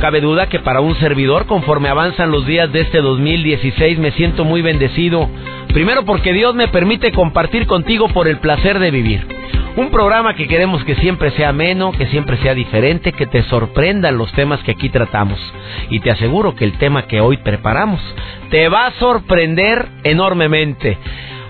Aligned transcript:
Cabe 0.00 0.20
duda 0.20 0.48
que 0.48 0.60
para 0.60 0.80
un 0.80 0.94
servidor, 1.00 1.46
conforme 1.46 1.88
avanzan 1.88 2.30
los 2.30 2.46
días 2.46 2.70
de 2.72 2.82
este 2.82 3.00
2016, 3.00 3.98
me 3.98 4.12
siento 4.12 4.44
muy 4.44 4.62
bendecido. 4.62 5.28
Primero 5.74 6.04
porque 6.04 6.32
Dios 6.32 6.54
me 6.54 6.68
permite 6.68 7.10
compartir 7.10 7.66
contigo 7.66 8.08
por 8.08 8.28
el 8.28 8.38
placer 8.38 8.78
de 8.78 8.92
vivir. 8.92 9.26
Un 9.76 9.90
programa 9.90 10.34
que 10.34 10.46
queremos 10.46 10.84
que 10.84 10.94
siempre 10.96 11.32
sea 11.32 11.48
ameno, 11.48 11.90
que 11.90 12.06
siempre 12.06 12.36
sea 12.38 12.54
diferente, 12.54 13.12
que 13.12 13.26
te 13.26 13.42
sorprendan 13.44 14.16
los 14.16 14.32
temas 14.32 14.62
que 14.62 14.70
aquí 14.70 14.88
tratamos. 14.88 15.40
Y 15.90 15.98
te 15.98 16.12
aseguro 16.12 16.54
que 16.54 16.64
el 16.64 16.78
tema 16.78 17.06
que 17.08 17.20
hoy 17.20 17.38
preparamos 17.38 18.00
te 18.50 18.68
va 18.68 18.86
a 18.86 18.92
sorprender 18.92 19.88
enormemente. 20.04 20.96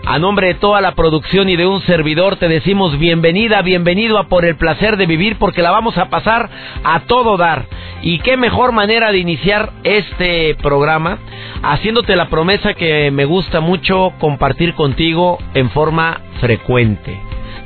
A 0.06 0.18
nombre 0.18 0.48
de 0.48 0.54
toda 0.54 0.80
la 0.80 0.94
producción 0.94 1.48
y 1.48 1.56
de 1.56 1.66
un 1.66 1.82
servidor 1.82 2.36
te 2.36 2.48
decimos 2.48 2.98
bienvenida, 2.98 3.60
bienvenido 3.62 4.18
a 4.18 4.28
Por 4.28 4.44
el 4.44 4.56
Placer 4.56 4.96
de 4.96 5.06
Vivir 5.06 5.36
porque 5.38 5.62
la 5.62 5.70
vamos 5.70 5.98
a 5.98 6.08
pasar 6.08 6.48
a 6.82 7.00
todo 7.00 7.36
dar. 7.36 7.66
Y 8.02 8.20
qué 8.20 8.36
mejor 8.36 8.72
manera 8.72 9.12
de 9.12 9.18
iniciar 9.18 9.72
este 9.84 10.55
programa 10.62 11.18
haciéndote 11.62 12.16
la 12.16 12.28
promesa 12.28 12.74
que 12.74 13.10
me 13.10 13.24
gusta 13.24 13.60
mucho 13.60 14.12
compartir 14.18 14.74
contigo 14.74 15.38
en 15.55 15.70
forma 15.70 16.22
frecuente. 16.40 17.20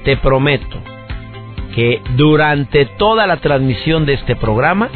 Te 0.04 0.16
prometo 0.16 0.78
que 1.74 2.02
durante 2.16 2.86
toda 2.86 3.26
la 3.26 3.36
transmisión 3.38 4.04
de 4.04 4.14
este 4.14 4.36
programa 4.36 4.88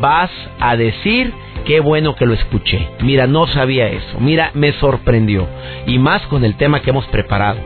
vas 0.00 0.30
a 0.60 0.76
decir 0.76 1.32
Qué 1.64 1.80
bueno 1.80 2.14
que 2.14 2.26
lo 2.26 2.34
escuché. 2.34 2.90
Mira, 3.00 3.26
no 3.26 3.46
sabía 3.46 3.88
eso. 3.88 4.20
Mira, 4.20 4.50
me 4.54 4.72
sorprendió. 4.74 5.48
Y 5.86 5.98
más 5.98 6.22
con 6.26 6.44
el 6.44 6.56
tema 6.56 6.80
que 6.80 6.90
hemos 6.90 7.06
preparado. 7.06 7.58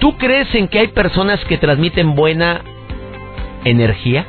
¿Tú 0.00 0.16
crees 0.16 0.52
en 0.54 0.68
que 0.68 0.80
hay 0.80 0.88
personas 0.88 1.44
que 1.44 1.58
transmiten 1.58 2.14
buena 2.14 2.62
energía? 3.64 4.26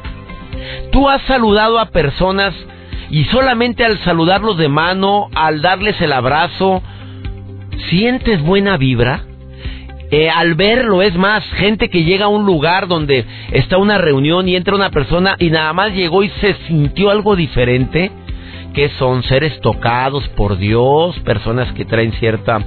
¿Tú 0.91 1.09
has 1.09 1.21
saludado 1.23 1.79
a 1.79 1.89
personas 1.89 2.53
y 3.09 3.25
solamente 3.25 3.83
al 3.83 3.97
saludarlos 3.99 4.57
de 4.57 4.69
mano, 4.69 5.29
al 5.33 5.61
darles 5.61 5.99
el 6.01 6.13
abrazo, 6.13 6.83
sientes 7.89 8.41
buena 8.41 8.77
vibra? 8.77 9.23
Eh, 10.11 10.27
al 10.27 10.55
verlo, 10.55 11.03
es 11.03 11.15
más, 11.15 11.43
gente 11.51 11.89
que 11.89 12.03
llega 12.03 12.25
a 12.25 12.29
un 12.29 12.45
lugar 12.45 12.87
donde 12.87 13.25
está 13.51 13.77
una 13.77 13.99
reunión 13.99 14.47
y 14.47 14.55
entra 14.55 14.75
una 14.75 14.89
persona 14.89 15.35
y 15.37 15.51
nada 15.51 15.71
más 15.73 15.93
llegó 15.93 16.23
y 16.23 16.29
se 16.41 16.55
sintió 16.67 17.11
algo 17.11 17.35
diferente 17.35 18.11
que 18.79 18.87
son 18.91 19.23
seres 19.23 19.59
tocados 19.59 20.25
por 20.37 20.57
Dios, 20.57 21.19
personas 21.25 21.69
que 21.73 21.83
traen 21.83 22.13
cierta 22.13 22.61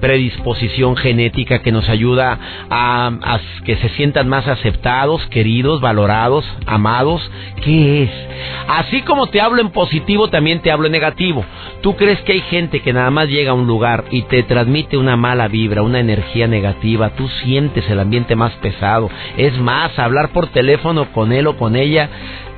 predisposición 0.00 0.96
genética 0.96 1.58
que 1.58 1.70
nos 1.70 1.86
ayuda 1.90 2.38
a, 2.70 3.38
que 3.66 3.76
se 3.76 3.90
sientan 3.90 4.26
más 4.26 4.48
aceptados, 4.48 5.26
queridos, 5.26 5.82
valorados, 5.82 6.46
amados. 6.64 7.20
¿Qué 7.62 8.04
es? 8.04 8.10
Así 8.68 9.02
como 9.02 9.26
te 9.26 9.42
hablo 9.42 9.60
en 9.60 9.68
positivo, 9.68 10.28
también 10.28 10.60
te 10.60 10.70
hablo 10.70 10.86
en 10.86 10.92
negativo. 10.92 11.44
¿Tú 11.82 11.94
crees 11.94 12.22
que 12.22 12.32
hay 12.32 12.40
gente 12.40 12.80
que 12.80 12.94
nada 12.94 13.10
más 13.10 13.28
llega 13.28 13.50
a 13.50 13.54
un 13.54 13.66
lugar 13.66 14.04
y 14.10 14.22
te 14.22 14.42
transmite 14.44 14.96
una 14.96 15.16
mala 15.16 15.46
vibra, 15.48 15.82
una 15.82 16.00
energía 16.00 16.46
negativa? 16.46 17.10
Tú 17.10 17.28
sientes 17.44 17.86
el 17.90 18.00
ambiente 18.00 18.34
más 18.34 18.52
pesado. 18.62 19.10
Es 19.36 19.58
más, 19.58 19.98
hablar 19.98 20.30
por 20.30 20.46
teléfono 20.46 21.12
con 21.12 21.32
él 21.32 21.46
o 21.48 21.58
con 21.58 21.76
ella 21.76 22.08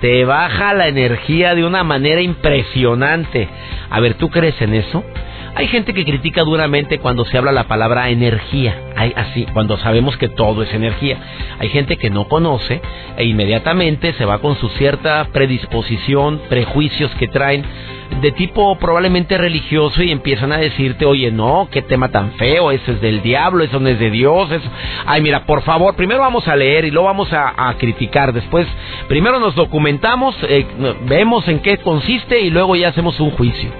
te 0.02 0.24
baja 0.24 0.74
la 0.74 0.88
energía 0.88 1.54
de 1.54 1.64
una 1.64 1.84
manera 1.84 2.20
impresionante. 2.20 2.91
A 3.90 4.00
ver, 4.00 4.14
¿tú 4.14 4.28
crees 4.30 4.60
en 4.62 4.74
eso? 4.74 5.04
Hay 5.54 5.66
gente 5.68 5.92
que 5.92 6.04
critica 6.04 6.42
duramente 6.44 6.98
cuando 6.98 7.26
se 7.26 7.36
habla 7.36 7.52
la 7.52 7.64
palabra 7.64 8.08
energía, 8.08 8.74
hay 8.96 9.12
así, 9.14 9.46
cuando 9.52 9.76
sabemos 9.76 10.16
que 10.16 10.28
todo 10.28 10.62
es 10.62 10.72
energía. 10.72 11.18
Hay 11.58 11.68
gente 11.68 11.98
que 11.98 12.08
no 12.08 12.26
conoce 12.26 12.80
e 13.18 13.24
inmediatamente 13.24 14.14
se 14.14 14.24
va 14.24 14.38
con 14.38 14.56
su 14.56 14.68
cierta 14.70 15.28
predisposición, 15.32 16.40
prejuicios 16.48 17.10
que 17.16 17.28
traen 17.28 17.64
de 18.20 18.32
tipo 18.32 18.76
probablemente 18.78 19.38
religioso 19.38 20.02
y 20.02 20.10
empiezan 20.10 20.52
a 20.52 20.58
decirte, 20.58 21.04
oye, 21.06 21.30
no, 21.30 21.68
qué 21.70 21.82
tema 21.82 22.08
tan 22.10 22.32
feo, 22.32 22.70
ese 22.70 22.92
es 22.92 23.00
del 23.00 23.22
diablo, 23.22 23.64
eso 23.64 23.80
no 23.80 23.88
es 23.88 23.98
de 23.98 24.10
Dios, 24.10 24.50
eso... 24.50 24.68
Ay, 25.06 25.22
mira, 25.22 25.44
por 25.44 25.62
favor, 25.62 25.96
primero 25.96 26.20
vamos 26.20 26.46
a 26.48 26.56
leer 26.56 26.84
y 26.84 26.90
luego 26.90 27.06
vamos 27.06 27.32
a, 27.32 27.74
criticar, 27.78 28.32
después, 28.32 28.66
primero 29.08 29.40
nos 29.40 29.54
documentamos, 29.54 30.36
eh, 30.42 30.66
vemos 31.06 31.48
en 31.48 31.60
qué 31.60 31.78
consiste 31.78 32.40
y 32.40 32.50
luego 32.50 32.76
ya 32.76 32.88
hacemos 32.88 33.18
un 33.18 33.30
juicio. 33.30 33.70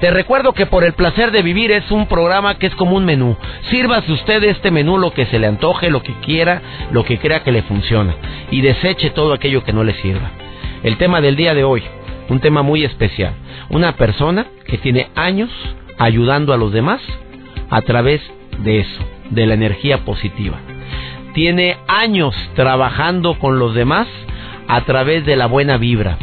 Te 0.00 0.10
recuerdo 0.10 0.52
que 0.52 0.66
por 0.66 0.84
el 0.84 0.92
placer 0.92 1.30
de 1.30 1.42
vivir 1.42 1.72
es 1.72 1.90
un 1.90 2.06
programa 2.06 2.58
que 2.58 2.66
es 2.66 2.74
como 2.74 2.96
un 2.96 3.06
menú. 3.06 3.36
Sírvase 3.70 4.12
usted 4.12 4.44
este 4.44 4.70
menú 4.70 4.98
lo 4.98 5.14
que 5.14 5.24
se 5.26 5.38
le 5.38 5.46
antoje, 5.46 5.88
lo 5.88 6.02
que 6.02 6.12
quiera, 6.20 6.60
lo 6.90 7.04
que 7.04 7.18
crea 7.18 7.42
que 7.42 7.52
le 7.52 7.62
funciona. 7.62 8.14
Y 8.50 8.60
deseche 8.60 9.10
todo 9.10 9.32
aquello 9.32 9.64
que 9.64 9.72
no 9.72 9.84
le 9.84 9.94
sirva. 9.94 10.30
El 10.82 10.98
tema 10.98 11.22
del 11.22 11.34
día 11.34 11.54
de 11.54 11.64
hoy, 11.64 11.82
un 12.28 12.40
tema 12.40 12.60
muy 12.60 12.84
especial. 12.84 13.32
Una 13.70 13.92
persona 13.92 14.46
que 14.66 14.76
tiene 14.76 15.08
años 15.14 15.50
ayudando 15.98 16.52
a 16.52 16.58
los 16.58 16.72
demás 16.72 17.00
a 17.70 17.80
través 17.80 18.20
de 18.58 18.80
eso, 18.80 19.02
de 19.30 19.46
la 19.46 19.54
energía 19.54 20.04
positiva. 20.04 20.58
Tiene 21.32 21.78
años 21.88 22.34
trabajando 22.54 23.38
con 23.38 23.58
los 23.58 23.74
demás 23.74 24.08
a 24.68 24.82
través 24.82 25.24
de 25.24 25.36
la 25.36 25.46
buena 25.46 25.78
vibra, 25.78 26.18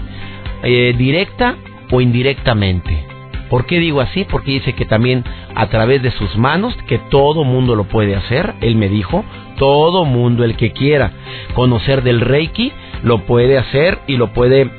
eh, 0.62 0.94
directa 0.96 1.56
o 1.92 2.02
indirectamente. 2.02 3.13
¿Por 3.54 3.68
qué 3.68 3.78
digo 3.78 4.02
así? 4.02 4.24
Porque 4.24 4.50
dice 4.50 4.74
que 4.74 4.84
también 4.84 5.24
a 5.54 5.68
través 5.68 6.02
de 6.02 6.10
sus 6.10 6.36
manos, 6.38 6.76
que 6.88 6.98
todo 6.98 7.44
mundo 7.44 7.76
lo 7.76 7.84
puede 7.84 8.16
hacer, 8.16 8.56
él 8.62 8.76
me 8.76 8.90
dijo, 8.90 9.24
todo 9.60 10.06
mundo 10.06 10.44
el 10.44 10.58
que 10.58 10.72
quiera 10.72 11.12
conocer 11.54 12.02
del 12.02 12.20
Reiki, 12.22 12.74
lo 13.04 13.28
puede 13.28 13.60
hacer 13.60 14.00
y 14.08 14.18
lo 14.18 14.34
puede 14.34 14.72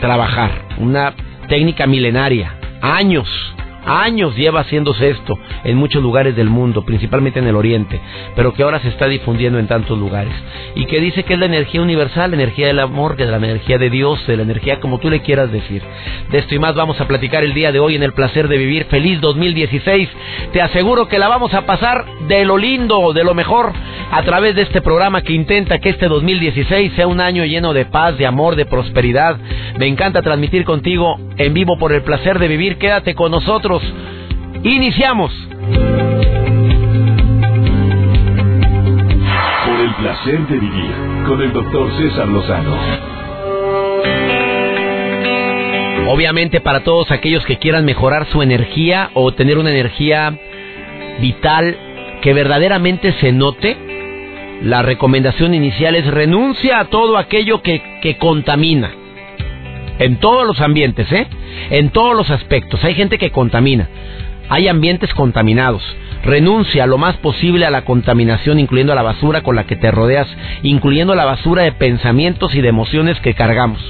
trabajar. 0.00 0.50
Una 0.78 1.14
técnica 1.46 1.86
milenaria, 1.86 2.58
años 2.82 3.28
Años 3.86 4.34
lleva 4.36 4.60
haciéndose 4.60 5.10
esto 5.10 5.38
en 5.64 5.76
muchos 5.76 6.02
lugares 6.02 6.34
del 6.34 6.50
mundo, 6.50 6.84
principalmente 6.84 7.38
en 7.38 7.46
el 7.46 7.54
Oriente, 7.54 8.00
pero 8.34 8.52
que 8.52 8.62
ahora 8.62 8.80
se 8.80 8.88
está 8.88 9.06
difundiendo 9.06 9.58
en 9.58 9.68
tantos 9.68 9.96
lugares. 9.98 10.32
Y 10.74 10.86
que 10.86 11.00
dice 11.00 11.22
que 11.22 11.34
es 11.34 11.40
la 11.40 11.46
energía 11.46 11.80
universal, 11.80 12.30
la 12.30 12.36
energía 12.36 12.66
del 12.66 12.80
amor, 12.80 13.16
que 13.16 13.22
es 13.22 13.28
la 13.28 13.36
energía 13.36 13.78
de 13.78 13.88
Dios, 13.88 14.26
de 14.26 14.36
la 14.36 14.42
energía 14.42 14.80
como 14.80 14.98
tú 14.98 15.08
le 15.08 15.20
quieras 15.20 15.52
decir. 15.52 15.82
De 16.30 16.38
esto 16.38 16.54
y 16.54 16.58
más 16.58 16.74
vamos 16.74 17.00
a 17.00 17.06
platicar 17.06 17.44
el 17.44 17.54
día 17.54 17.70
de 17.70 17.78
hoy 17.78 17.94
en 17.94 18.02
el 18.02 18.12
placer 18.12 18.48
de 18.48 18.58
vivir. 18.58 18.86
Feliz 18.86 19.20
2016. 19.20 20.08
Te 20.52 20.60
aseguro 20.60 21.08
que 21.08 21.18
la 21.18 21.28
vamos 21.28 21.54
a 21.54 21.64
pasar 21.64 22.04
de 22.28 22.44
lo 22.44 22.58
lindo, 22.58 23.12
de 23.12 23.24
lo 23.24 23.34
mejor, 23.34 23.72
a 24.10 24.22
través 24.22 24.54
de 24.54 24.62
este 24.62 24.82
programa 24.82 25.22
que 25.22 25.32
intenta 25.32 25.78
que 25.78 25.90
este 25.90 26.08
2016 26.08 26.92
sea 26.94 27.06
un 27.06 27.20
año 27.20 27.44
lleno 27.44 27.72
de 27.72 27.86
paz, 27.86 28.18
de 28.18 28.26
amor, 28.26 28.56
de 28.56 28.66
prosperidad. 28.66 29.38
Me 29.78 29.86
encanta 29.86 30.22
transmitir 30.22 30.64
contigo 30.64 31.18
en 31.36 31.54
vivo 31.54 31.78
por 31.78 31.92
el 31.92 32.02
placer 32.02 32.38
de 32.38 32.48
vivir. 32.48 32.78
Quédate 32.78 33.14
con 33.14 33.30
nosotros 33.30 33.82
Iniciamos. 34.66 35.32
Por 39.64 39.80
el 39.80 39.94
placer 39.94 40.46
de 40.48 40.58
vivir 40.58 40.90
con 41.26 41.40
el 41.40 41.52
doctor 41.52 41.88
César 41.98 42.26
Lozano. 42.26 42.76
Obviamente 46.08 46.60
para 46.60 46.82
todos 46.82 47.12
aquellos 47.12 47.44
que 47.44 47.58
quieran 47.58 47.84
mejorar 47.84 48.26
su 48.26 48.42
energía 48.42 49.10
o 49.14 49.32
tener 49.34 49.58
una 49.58 49.70
energía 49.70 50.36
vital 51.20 51.76
que 52.22 52.32
verdaderamente 52.32 53.12
se 53.20 53.30
note, 53.30 53.76
la 54.62 54.82
recomendación 54.82 55.54
inicial 55.54 55.94
es 55.94 56.06
renuncia 56.06 56.80
a 56.80 56.86
todo 56.86 57.18
aquello 57.18 57.62
que, 57.62 58.00
que 58.02 58.18
contamina. 58.18 59.05
En 59.98 60.16
todos 60.16 60.46
los 60.46 60.60
ambientes, 60.60 61.10
¿eh? 61.12 61.26
En 61.70 61.90
todos 61.90 62.16
los 62.16 62.30
aspectos. 62.30 62.84
Hay 62.84 62.94
gente 62.94 63.18
que 63.18 63.30
contamina. 63.30 63.88
Hay 64.48 64.68
ambientes 64.68 65.12
contaminados. 65.14 65.82
Renuncia 66.24 66.86
lo 66.86 66.98
más 66.98 67.16
posible 67.18 67.66
a 67.66 67.70
la 67.70 67.84
contaminación, 67.84 68.58
incluyendo 68.58 68.92
a 68.92 68.96
la 68.96 69.02
basura 69.02 69.42
con 69.42 69.56
la 69.56 69.64
que 69.64 69.76
te 69.76 69.90
rodeas, 69.90 70.28
incluyendo 70.62 71.14
la 71.14 71.24
basura 71.24 71.62
de 71.62 71.72
pensamientos 71.72 72.54
y 72.54 72.60
de 72.60 72.68
emociones 72.68 73.18
que 73.20 73.34
cargamos. 73.34 73.80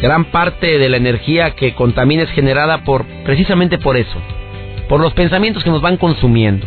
Gran 0.00 0.26
parte 0.26 0.78
de 0.78 0.88
la 0.88 0.96
energía 0.96 1.52
que 1.52 1.74
contamina 1.74 2.22
es 2.22 2.30
generada 2.30 2.84
por 2.84 3.04
precisamente 3.24 3.78
por 3.78 3.96
eso, 3.96 4.18
por 4.88 5.00
los 5.00 5.12
pensamientos 5.14 5.64
que 5.64 5.70
nos 5.70 5.82
van 5.82 5.96
consumiendo. 5.96 6.66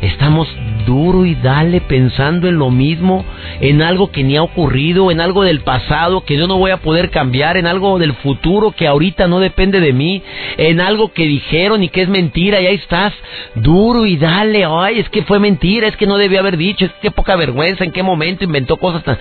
Estamos 0.00 0.48
duro 0.86 1.24
y 1.24 1.34
dale 1.34 1.80
pensando 1.80 2.48
en 2.48 2.58
lo 2.58 2.70
mismo, 2.70 3.24
en 3.60 3.82
algo 3.82 4.10
que 4.10 4.22
ni 4.22 4.36
ha 4.36 4.42
ocurrido, 4.42 5.10
en 5.10 5.20
algo 5.20 5.42
del 5.44 5.60
pasado 5.60 6.24
que 6.24 6.36
yo 6.36 6.46
no 6.46 6.58
voy 6.58 6.70
a 6.70 6.78
poder 6.78 7.10
cambiar, 7.10 7.56
en 7.56 7.66
algo 7.66 7.98
del 7.98 8.14
futuro 8.14 8.72
que 8.72 8.86
ahorita 8.86 9.26
no 9.28 9.40
depende 9.40 9.80
de 9.80 9.92
mí, 9.92 10.22
en 10.56 10.80
algo 10.80 11.12
que 11.12 11.26
dijeron 11.26 11.82
y 11.82 11.88
que 11.88 12.02
es 12.02 12.08
mentira 12.08 12.60
y 12.60 12.66
ahí 12.66 12.76
estás, 12.76 13.12
duro 13.54 14.06
y 14.06 14.16
dale, 14.16 14.64
ay, 14.68 14.98
es 15.00 15.08
que 15.08 15.22
fue 15.22 15.38
mentira, 15.38 15.88
es 15.88 15.96
que 15.96 16.06
no 16.06 16.18
debía 16.18 16.40
haber 16.40 16.56
dicho, 16.56 16.84
es 16.84 16.92
que 17.00 17.10
poca 17.10 17.36
vergüenza, 17.36 17.84
en 17.84 17.92
qué 17.92 18.02
momento 18.02 18.44
inventó 18.44 18.76
cosas 18.76 19.02
tan... 19.04 19.18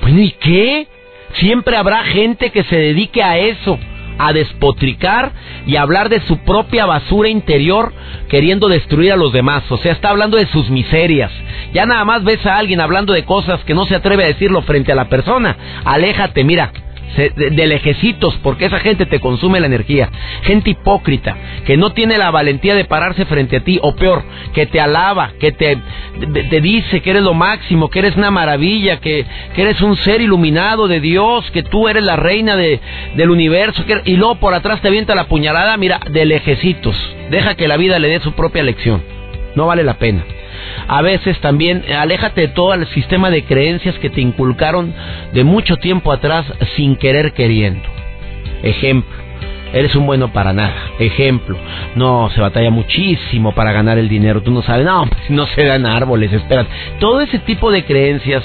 Bueno, 0.00 0.20
¿y 0.20 0.32
qué? 0.32 0.88
Siempre 1.34 1.76
habrá 1.76 2.02
gente 2.04 2.50
que 2.50 2.64
se 2.64 2.76
dedique 2.76 3.22
a 3.22 3.38
eso 3.38 3.78
a 4.18 4.32
despotricar 4.32 5.32
y 5.66 5.76
hablar 5.76 6.08
de 6.08 6.20
su 6.20 6.38
propia 6.38 6.86
basura 6.86 7.28
interior 7.28 7.92
queriendo 8.28 8.68
destruir 8.68 9.12
a 9.12 9.16
los 9.16 9.32
demás. 9.32 9.64
O 9.70 9.76
sea, 9.78 9.92
está 9.92 10.10
hablando 10.10 10.36
de 10.36 10.46
sus 10.46 10.70
miserias. 10.70 11.30
Ya 11.72 11.86
nada 11.86 12.04
más 12.04 12.24
ves 12.24 12.44
a 12.46 12.56
alguien 12.58 12.80
hablando 12.80 13.12
de 13.12 13.24
cosas 13.24 13.62
que 13.64 13.74
no 13.74 13.86
se 13.86 13.94
atreve 13.94 14.24
a 14.24 14.28
decirlo 14.28 14.62
frente 14.62 14.92
a 14.92 14.96
la 14.96 15.08
persona. 15.08 15.56
Aléjate, 15.84 16.44
mira, 16.44 16.72
de, 17.16 17.66
lejecitos, 17.66 18.38
porque 18.42 18.66
esa 18.66 18.78
gente 18.80 19.06
te 19.06 19.20
consume 19.20 19.60
la 19.60 19.66
energía. 19.66 20.10
Gente 20.42 20.70
hipócrita, 20.70 21.36
que 21.64 21.76
no 21.76 21.90
tiene 21.90 22.18
la 22.18 22.30
valentía 22.30 22.74
de 22.74 22.84
pararse 22.84 23.24
frente 23.26 23.56
a 23.56 23.64
ti, 23.64 23.78
o 23.82 23.94
peor, 23.94 24.22
que 24.54 24.66
te 24.66 24.80
alaba, 24.80 25.32
que 25.38 25.52
te, 25.52 25.78
te 26.50 26.60
dice 26.60 27.00
que 27.00 27.10
eres 27.10 27.22
lo 27.22 27.34
máximo, 27.34 27.88
que 27.88 28.00
eres 28.00 28.16
una 28.16 28.30
maravilla, 28.30 29.00
que, 29.00 29.26
que 29.54 29.62
eres 29.62 29.80
un 29.80 29.96
ser 29.96 30.20
iluminado 30.20 30.88
de 30.88 31.00
Dios, 31.00 31.50
que 31.50 31.62
tú 31.62 31.88
eres 31.88 32.02
la 32.02 32.16
reina 32.16 32.56
de, 32.56 32.80
del 33.14 33.30
universo, 33.30 33.84
y 34.04 34.16
luego 34.16 34.36
por 34.36 34.54
atrás 34.54 34.80
te 34.80 34.88
avienta 34.88 35.14
la 35.14 35.28
puñalada, 35.28 35.76
mira, 35.76 36.00
de 36.10 36.24
lejecitos. 36.24 36.96
Deja 37.30 37.54
que 37.54 37.68
la 37.68 37.76
vida 37.76 37.98
le 37.98 38.08
dé 38.08 38.20
su 38.20 38.32
propia 38.32 38.62
lección. 38.62 39.02
No 39.54 39.66
vale 39.66 39.82
la 39.84 39.94
pena 39.94 40.24
a 40.88 41.02
veces 41.02 41.38
también 41.40 41.84
aléjate 41.92 42.42
de 42.42 42.48
todo 42.48 42.74
el 42.74 42.86
sistema 42.88 43.30
de 43.30 43.44
creencias 43.44 43.98
que 43.98 44.10
te 44.10 44.20
inculcaron 44.20 44.94
de 45.32 45.44
mucho 45.44 45.76
tiempo 45.76 46.12
atrás 46.12 46.46
sin 46.76 46.96
querer 46.96 47.32
queriendo. 47.32 47.88
Ejemplo, 48.62 49.21
eres 49.72 49.94
un 49.94 50.06
bueno 50.06 50.32
para 50.32 50.52
nada. 50.52 50.74
Ejemplo, 50.98 51.56
no, 51.94 52.30
se 52.30 52.40
batalla 52.40 52.70
muchísimo 52.70 53.52
para 53.52 53.72
ganar 53.72 53.98
el 53.98 54.08
dinero, 54.08 54.42
tú 54.42 54.50
no 54.50 54.62
sabes, 54.62 54.84
no, 54.84 55.08
no 55.28 55.46
se 55.48 55.64
dan 55.64 55.86
árboles, 55.86 56.32
espérate. 56.32 56.70
Todo 57.00 57.20
ese 57.20 57.38
tipo 57.40 57.70
de 57.70 57.84
creencias, 57.84 58.42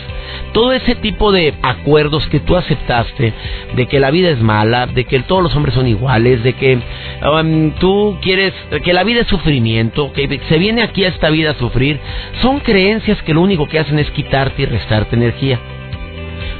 todo 0.53 0.71
ese 0.71 0.95
tipo 0.95 1.31
de 1.31 1.53
acuerdos 1.61 2.27
que 2.27 2.39
tú 2.39 2.55
aceptaste, 2.55 3.33
de 3.75 3.85
que 3.87 3.99
la 3.99 4.11
vida 4.11 4.29
es 4.29 4.39
mala, 4.39 4.87
de 4.87 5.05
que 5.05 5.19
todos 5.21 5.43
los 5.43 5.55
hombres 5.55 5.75
son 5.75 5.87
iguales, 5.87 6.43
de 6.43 6.53
que 6.53 6.79
um, 7.21 7.71
tú 7.71 8.17
quieres, 8.21 8.53
que 8.83 8.93
la 8.93 9.03
vida 9.03 9.21
es 9.21 9.27
sufrimiento, 9.27 10.11
que 10.13 10.39
se 10.47 10.57
viene 10.57 10.81
aquí 10.81 11.03
a 11.05 11.09
esta 11.09 11.29
vida 11.29 11.51
a 11.51 11.55
sufrir, 11.55 11.99
son 12.41 12.59
creencias 12.59 13.21
que 13.23 13.33
lo 13.33 13.41
único 13.41 13.67
que 13.67 13.79
hacen 13.79 13.99
es 13.99 14.09
quitarte 14.11 14.63
y 14.63 14.65
restarte 14.65 15.15
energía. 15.15 15.59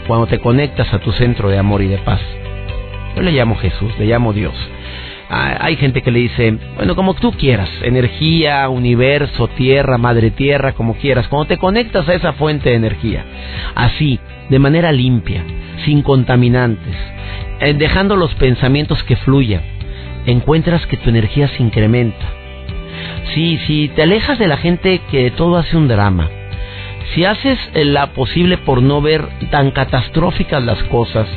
Cuando 0.07 0.27
te 0.27 0.39
conectas 0.39 0.93
a 0.93 0.99
tu 0.99 1.11
centro 1.11 1.49
de 1.49 1.57
amor 1.57 1.81
y 1.81 1.87
de 1.87 1.97
paz, 1.97 2.21
yo 3.17 3.23
le 3.23 3.31
llamo 3.31 3.55
Jesús, 3.55 3.91
le 3.97 4.05
llamo 4.05 4.31
Dios. 4.31 4.53
Ah, 5.29 5.57
hay 5.59 5.75
gente 5.75 6.03
que 6.03 6.11
le 6.11 6.19
dice, 6.19 6.55
bueno, 6.75 6.95
como 6.95 7.15
tú 7.15 7.31
quieras, 7.31 7.67
energía, 7.81 8.69
universo, 8.69 9.47
tierra, 9.47 9.97
madre 9.97 10.29
tierra, 10.29 10.73
como 10.73 10.93
quieras. 10.97 11.27
Cuando 11.27 11.47
te 11.47 11.57
conectas 11.57 12.07
a 12.07 12.13
esa 12.13 12.33
fuente 12.33 12.69
de 12.69 12.75
energía, 12.75 13.25
así, 13.73 14.19
de 14.49 14.59
manera 14.59 14.91
limpia, 14.91 15.43
sin 15.83 16.03
contaminantes, 16.03 16.95
eh, 17.59 17.73
dejando 17.73 18.15
los 18.15 18.35
pensamientos 18.35 19.03
que 19.03 19.15
fluyan, 19.15 19.63
encuentras 20.27 20.85
que 20.85 20.97
tu 20.97 21.09
energía 21.09 21.47
se 21.47 21.63
incrementa. 21.63 22.25
Sí, 23.33 23.59
sí, 23.65 23.91
te 23.95 24.03
alejas 24.03 24.37
de 24.37 24.47
la 24.47 24.57
gente 24.57 25.01
que 25.09 25.31
todo 25.31 25.57
hace 25.57 25.75
un 25.75 25.87
drama, 25.87 26.29
si 27.13 27.25
haces 27.25 27.57
la 27.73 28.07
posible 28.13 28.57
por 28.57 28.81
no 28.81 29.01
ver 29.01 29.27
tan 29.49 29.71
catastróficas 29.71 30.63
las 30.63 30.81
cosas, 30.85 31.27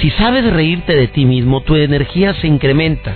si 0.00 0.10
sabes 0.10 0.50
reírte 0.52 0.94
de 0.94 1.08
ti 1.08 1.24
mismo, 1.24 1.62
tu 1.62 1.76
energía 1.76 2.34
se 2.34 2.46
incrementa. 2.46 3.14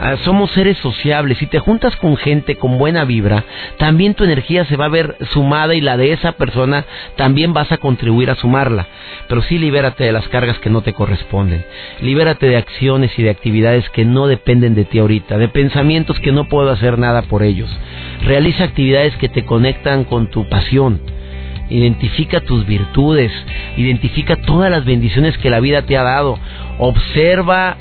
Ah, 0.00 0.16
somos 0.24 0.52
seres 0.52 0.78
sociables. 0.78 1.38
Si 1.38 1.46
te 1.46 1.58
juntas 1.58 1.96
con 1.96 2.16
gente 2.16 2.54
con 2.54 2.78
buena 2.78 3.04
vibra, 3.04 3.44
también 3.78 4.14
tu 4.14 4.22
energía 4.22 4.64
se 4.64 4.76
va 4.76 4.84
a 4.84 4.90
ver 4.90 5.16
sumada 5.32 5.74
y 5.74 5.80
la 5.80 5.96
de 5.96 6.12
esa 6.12 6.32
persona 6.32 6.84
también 7.16 7.52
vas 7.52 7.72
a 7.72 7.78
contribuir 7.78 8.30
a 8.30 8.36
sumarla. 8.36 8.86
Pero 9.28 9.42
sí 9.42 9.58
libérate 9.58 10.04
de 10.04 10.12
las 10.12 10.28
cargas 10.28 10.60
que 10.60 10.70
no 10.70 10.82
te 10.82 10.92
corresponden. 10.92 11.64
Libérate 12.00 12.46
de 12.46 12.56
acciones 12.56 13.18
y 13.18 13.24
de 13.24 13.30
actividades 13.30 13.90
que 13.90 14.04
no 14.04 14.28
dependen 14.28 14.76
de 14.76 14.84
ti 14.84 15.00
ahorita, 15.00 15.36
de 15.36 15.48
pensamientos 15.48 16.20
que 16.20 16.30
no 16.30 16.48
puedo 16.48 16.70
hacer 16.70 16.96
nada 16.96 17.22
por 17.22 17.42
ellos. 17.42 17.68
Realiza 18.22 18.64
actividades 18.64 19.16
que 19.16 19.28
te 19.28 19.44
conectan 19.44 20.04
con 20.04 20.28
tu 20.28 20.48
pasión 20.48 21.00
identifica 21.70 22.40
tus 22.40 22.66
virtudes, 22.66 23.32
identifica 23.76 24.36
todas 24.36 24.70
las 24.70 24.84
bendiciones 24.84 25.36
que 25.38 25.50
la 25.50 25.60
vida 25.60 25.82
te 25.82 25.96
ha 25.96 26.02
dado, 26.02 26.38
observa 26.78 27.76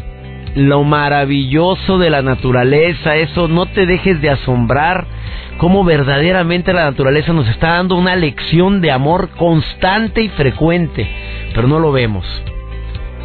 lo 0.55 0.83
maravilloso 0.83 1.97
de 1.97 2.09
la 2.09 2.21
naturaleza, 2.21 3.15
eso 3.15 3.47
no 3.47 3.67
te 3.67 3.85
dejes 3.85 4.21
de 4.21 4.31
asombrar 4.31 5.05
cómo 5.57 5.83
verdaderamente 5.83 6.73
la 6.73 6.85
naturaleza 6.85 7.33
nos 7.33 7.47
está 7.47 7.73
dando 7.73 7.95
una 7.95 8.15
lección 8.15 8.81
de 8.81 8.91
amor 8.91 9.29
constante 9.37 10.21
y 10.21 10.29
frecuente, 10.29 11.07
pero 11.53 11.67
no 11.67 11.79
lo 11.79 11.91
vemos. 11.91 12.25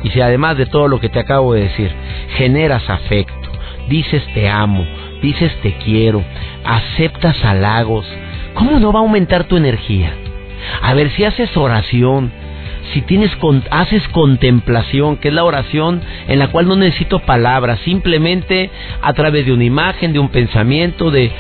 Y 0.03 0.11
si 0.11 0.21
además 0.21 0.57
de 0.57 0.67
todo 0.67 0.89
lo 0.89 1.01
que 1.01 1.09
te 1.09 1.21
acabo 1.21 1.55
de 1.55 1.63
decir, 1.63 1.91
generas 2.37 2.89
afecto, 2.91 3.51
dices 3.89 4.23
te 4.35 4.49
amo, 4.49 4.85
dices 5.23 5.53
te 5.63 5.75
quiero, 5.85 6.23
aceptas 6.65 7.43
halagos, 7.45 8.07
¿cómo 8.55 8.79
no 8.79 8.93
va 8.93 9.01
a 9.01 9.03
aumentar 9.03 9.45
tu 9.45 9.57
energía? 9.57 10.13
A 10.81 10.95
ver 10.95 11.11
si 11.11 11.25
haces 11.25 11.57
oración, 11.57 12.33
si 12.93 13.03
tienes 13.03 13.31
haces 13.71 14.07
contemplación, 14.09 15.17
que 15.17 15.29
es 15.29 15.35
la 15.35 15.45
oración 15.45 16.01
en 16.29 16.39
la 16.39 16.49
cual 16.49 16.69
no 16.69 16.77
necesito 16.77 17.21
palabras, 17.21 17.81
simplemente 17.81 18.71
a 19.01 19.13
través 19.13 19.47
de 19.47 19.53
una 19.53 19.65
imagen, 19.65 20.13
de 20.13 20.19
un 20.19 20.29
pensamiento, 20.29 21.11
de, 21.11 21.31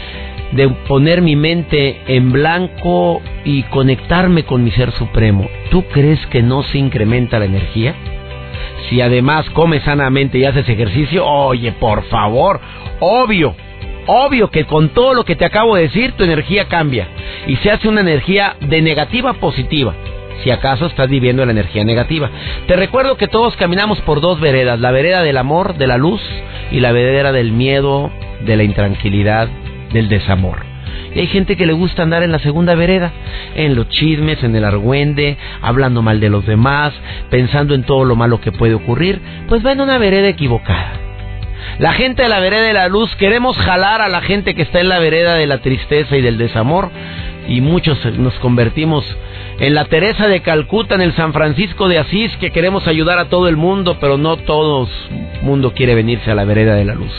de 0.52 0.68
poner 0.88 1.22
mi 1.22 1.36
mente 1.36 2.00
en 2.06 2.32
blanco 2.32 3.20
y 3.44 3.64
conectarme 3.64 4.44
con 4.44 4.64
mi 4.64 4.70
ser 4.70 4.92
supremo. 4.92 5.48
¿Tú 5.70 5.84
crees 5.92 6.24
que 6.26 6.42
no 6.42 6.62
se 6.62 6.78
incrementa 6.78 7.38
la 7.38 7.46
energía? 7.46 7.94
Si 8.88 9.00
además 9.00 9.48
comes 9.50 9.82
sanamente 9.82 10.38
y 10.38 10.44
haces 10.44 10.68
ejercicio, 10.68 11.26
oye, 11.26 11.72
por 11.72 12.04
favor, 12.04 12.60
obvio, 13.00 13.54
obvio 14.06 14.50
que 14.50 14.64
con 14.64 14.90
todo 14.90 15.14
lo 15.14 15.24
que 15.24 15.36
te 15.36 15.44
acabo 15.44 15.76
de 15.76 15.82
decir, 15.82 16.12
tu 16.12 16.24
energía 16.24 16.68
cambia 16.68 17.08
y 17.46 17.56
se 17.56 17.70
hace 17.70 17.88
una 17.88 18.00
energía 18.00 18.56
de 18.60 18.82
negativa 18.82 19.30
a 19.30 19.34
positiva. 19.34 19.94
Si 20.42 20.50
acaso 20.50 20.86
estás 20.86 21.08
viviendo 21.08 21.44
la 21.44 21.52
energía 21.52 21.84
negativa. 21.84 22.28
Te 22.66 22.74
recuerdo 22.74 23.16
que 23.16 23.28
todos 23.28 23.54
caminamos 23.56 24.00
por 24.00 24.20
dos 24.20 24.40
veredas, 24.40 24.80
la 24.80 24.90
vereda 24.90 25.22
del 25.22 25.36
amor, 25.36 25.76
de 25.76 25.86
la 25.86 25.98
luz, 25.98 26.20
y 26.72 26.80
la 26.80 26.90
vereda 26.90 27.32
del 27.32 27.52
miedo, 27.52 28.10
de 28.44 28.56
la 28.56 28.64
intranquilidad, 28.64 29.48
del 29.92 30.08
desamor. 30.08 30.64
Y 31.14 31.20
hay 31.20 31.26
gente 31.26 31.56
que 31.56 31.66
le 31.66 31.74
gusta 31.74 32.02
andar 32.02 32.22
en 32.22 32.32
la 32.32 32.38
segunda 32.38 32.74
vereda, 32.74 33.12
en 33.54 33.74
los 33.74 33.88
chismes, 33.90 34.42
en 34.42 34.56
el 34.56 34.64
argüende, 34.64 35.36
hablando 35.60 36.02
mal 36.02 36.20
de 36.20 36.30
los 36.30 36.46
demás, 36.46 36.94
pensando 37.30 37.74
en 37.74 37.84
todo 37.84 38.04
lo 38.04 38.16
malo 38.16 38.40
que 38.40 38.50
puede 38.50 38.74
ocurrir, 38.74 39.20
pues 39.48 39.64
va 39.64 39.72
en 39.72 39.82
una 39.82 39.98
vereda 39.98 40.28
equivocada. 40.28 41.11
La 41.78 41.92
gente 41.92 42.22
de 42.22 42.28
la 42.28 42.40
vereda 42.40 42.62
de 42.62 42.72
la 42.72 42.88
luz, 42.88 43.14
queremos 43.16 43.56
jalar 43.56 44.00
a 44.00 44.08
la 44.08 44.20
gente 44.20 44.54
que 44.54 44.62
está 44.62 44.80
en 44.80 44.88
la 44.88 44.98
vereda 44.98 45.34
de 45.34 45.46
la 45.46 45.58
tristeza 45.58 46.16
y 46.16 46.22
del 46.22 46.38
desamor 46.38 46.90
y 47.48 47.60
muchos 47.60 48.04
nos 48.18 48.34
convertimos 48.34 49.04
en 49.58 49.74
la 49.74 49.84
Teresa 49.86 50.28
de 50.28 50.40
Calcuta, 50.42 50.94
en 50.94 51.02
el 51.02 51.14
San 51.14 51.32
Francisco 51.32 51.88
de 51.88 51.98
Asís, 51.98 52.34
que 52.38 52.50
queremos 52.50 52.86
ayudar 52.86 53.18
a 53.18 53.28
todo 53.28 53.48
el 53.48 53.56
mundo, 53.56 53.98
pero 54.00 54.16
no 54.16 54.36
todo 54.36 54.88
el 55.10 55.44
mundo 55.44 55.72
quiere 55.72 55.94
venirse 55.94 56.30
a 56.30 56.34
la 56.34 56.44
vereda 56.44 56.74
de 56.74 56.84
la 56.84 56.94
luz. 56.94 57.12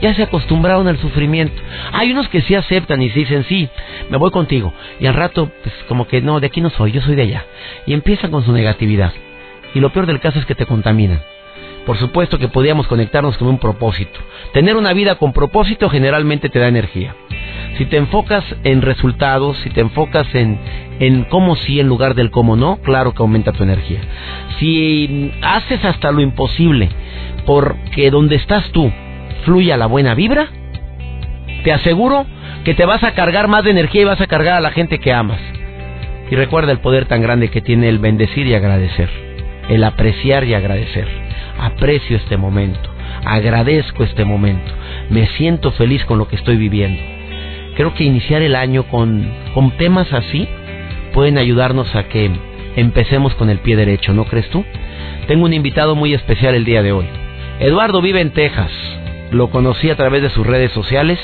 Ya 0.00 0.14
se 0.14 0.22
acostumbraron 0.22 0.88
al 0.88 0.98
sufrimiento. 0.98 1.60
Hay 1.92 2.12
unos 2.12 2.28
que 2.28 2.40
sí 2.42 2.54
aceptan 2.54 3.02
y 3.02 3.10
se 3.10 3.18
dicen, 3.20 3.44
sí, 3.44 3.68
me 4.08 4.16
voy 4.16 4.30
contigo. 4.30 4.72
Y 4.98 5.06
al 5.06 5.14
rato, 5.14 5.50
pues 5.62 5.74
como 5.88 6.06
que 6.06 6.22
no, 6.22 6.40
de 6.40 6.46
aquí 6.46 6.60
no 6.60 6.70
soy, 6.70 6.92
yo 6.92 7.02
soy 7.02 7.16
de 7.16 7.22
allá. 7.22 7.44
Y 7.86 7.92
empiezan 7.92 8.30
con 8.30 8.44
su 8.44 8.52
negatividad. 8.52 9.12
Y 9.74 9.80
lo 9.80 9.90
peor 9.90 10.06
del 10.06 10.20
caso 10.20 10.38
es 10.38 10.46
que 10.46 10.54
te 10.54 10.66
contaminan. 10.66 11.20
Por 11.86 11.98
supuesto 11.98 12.38
que 12.38 12.48
podíamos 12.48 12.86
conectarnos 12.86 13.36
con 13.36 13.48
un 13.48 13.58
propósito. 13.58 14.20
Tener 14.52 14.76
una 14.76 14.92
vida 14.92 15.16
con 15.16 15.32
propósito 15.32 15.88
generalmente 15.88 16.48
te 16.48 16.58
da 16.58 16.68
energía. 16.68 17.14
Si 17.78 17.86
te 17.86 17.96
enfocas 17.96 18.44
en 18.64 18.82
resultados, 18.82 19.56
si 19.58 19.70
te 19.70 19.80
enfocas 19.80 20.32
en, 20.34 20.58
en 21.00 21.24
cómo 21.24 21.56
sí 21.56 21.80
en 21.80 21.88
lugar 21.88 22.14
del 22.14 22.30
cómo 22.30 22.56
no, 22.56 22.76
claro 22.82 23.14
que 23.14 23.22
aumenta 23.22 23.52
tu 23.52 23.62
energía. 23.62 24.00
Si 24.58 25.32
haces 25.42 25.84
hasta 25.84 26.12
lo 26.12 26.20
imposible 26.20 26.90
porque 27.46 28.10
donde 28.10 28.36
estás 28.36 28.70
tú 28.72 28.92
fluya 29.44 29.76
la 29.76 29.86
buena 29.86 30.14
vibra, 30.14 30.48
te 31.64 31.72
aseguro 31.72 32.26
que 32.64 32.74
te 32.74 32.84
vas 32.84 33.02
a 33.02 33.12
cargar 33.12 33.48
más 33.48 33.64
de 33.64 33.70
energía 33.70 34.02
y 34.02 34.04
vas 34.04 34.20
a 34.20 34.26
cargar 34.26 34.54
a 34.54 34.60
la 34.60 34.70
gente 34.70 34.98
que 34.98 35.12
amas. 35.12 35.40
Y 36.30 36.36
recuerda 36.36 36.72
el 36.72 36.78
poder 36.78 37.06
tan 37.06 37.22
grande 37.22 37.48
que 37.48 37.60
tiene 37.60 37.88
el 37.88 37.98
bendecir 37.98 38.46
y 38.46 38.54
agradecer, 38.54 39.08
el 39.70 39.84
apreciar 39.84 40.44
y 40.44 40.54
agradecer 40.54 41.08
aprecio 41.60 42.16
este 42.16 42.36
momento, 42.36 42.90
agradezco 43.24 44.02
este 44.02 44.24
momento, 44.24 44.72
me 45.10 45.26
siento 45.28 45.72
feliz 45.72 46.04
con 46.04 46.18
lo 46.18 46.28
que 46.28 46.36
estoy 46.36 46.56
viviendo. 46.56 47.00
creo 47.76 47.94
que 47.94 48.04
iniciar 48.04 48.42
el 48.42 48.56
año 48.56 48.84
con, 48.84 49.30
con 49.54 49.70
temas 49.72 50.12
así 50.12 50.48
pueden 51.12 51.38
ayudarnos 51.38 51.94
a 51.94 52.04
que 52.04 52.30
empecemos 52.76 53.34
con 53.34 53.50
el 53.50 53.58
pie 53.58 53.76
derecho, 53.76 54.12
¿no 54.12 54.24
crees 54.24 54.48
tú? 54.50 54.64
Tengo 55.26 55.44
un 55.44 55.52
invitado 55.52 55.94
muy 55.94 56.14
especial 56.14 56.54
el 56.54 56.64
día 56.64 56.82
de 56.82 56.92
hoy. 56.92 57.06
Eduardo 57.60 58.00
vive 58.00 58.20
en 58.20 58.30
Texas. 58.30 58.70
Lo 59.30 59.50
conocí 59.50 59.90
a 59.90 59.96
través 59.96 60.22
de 60.22 60.30
sus 60.30 60.46
redes 60.46 60.72
sociales 60.72 61.18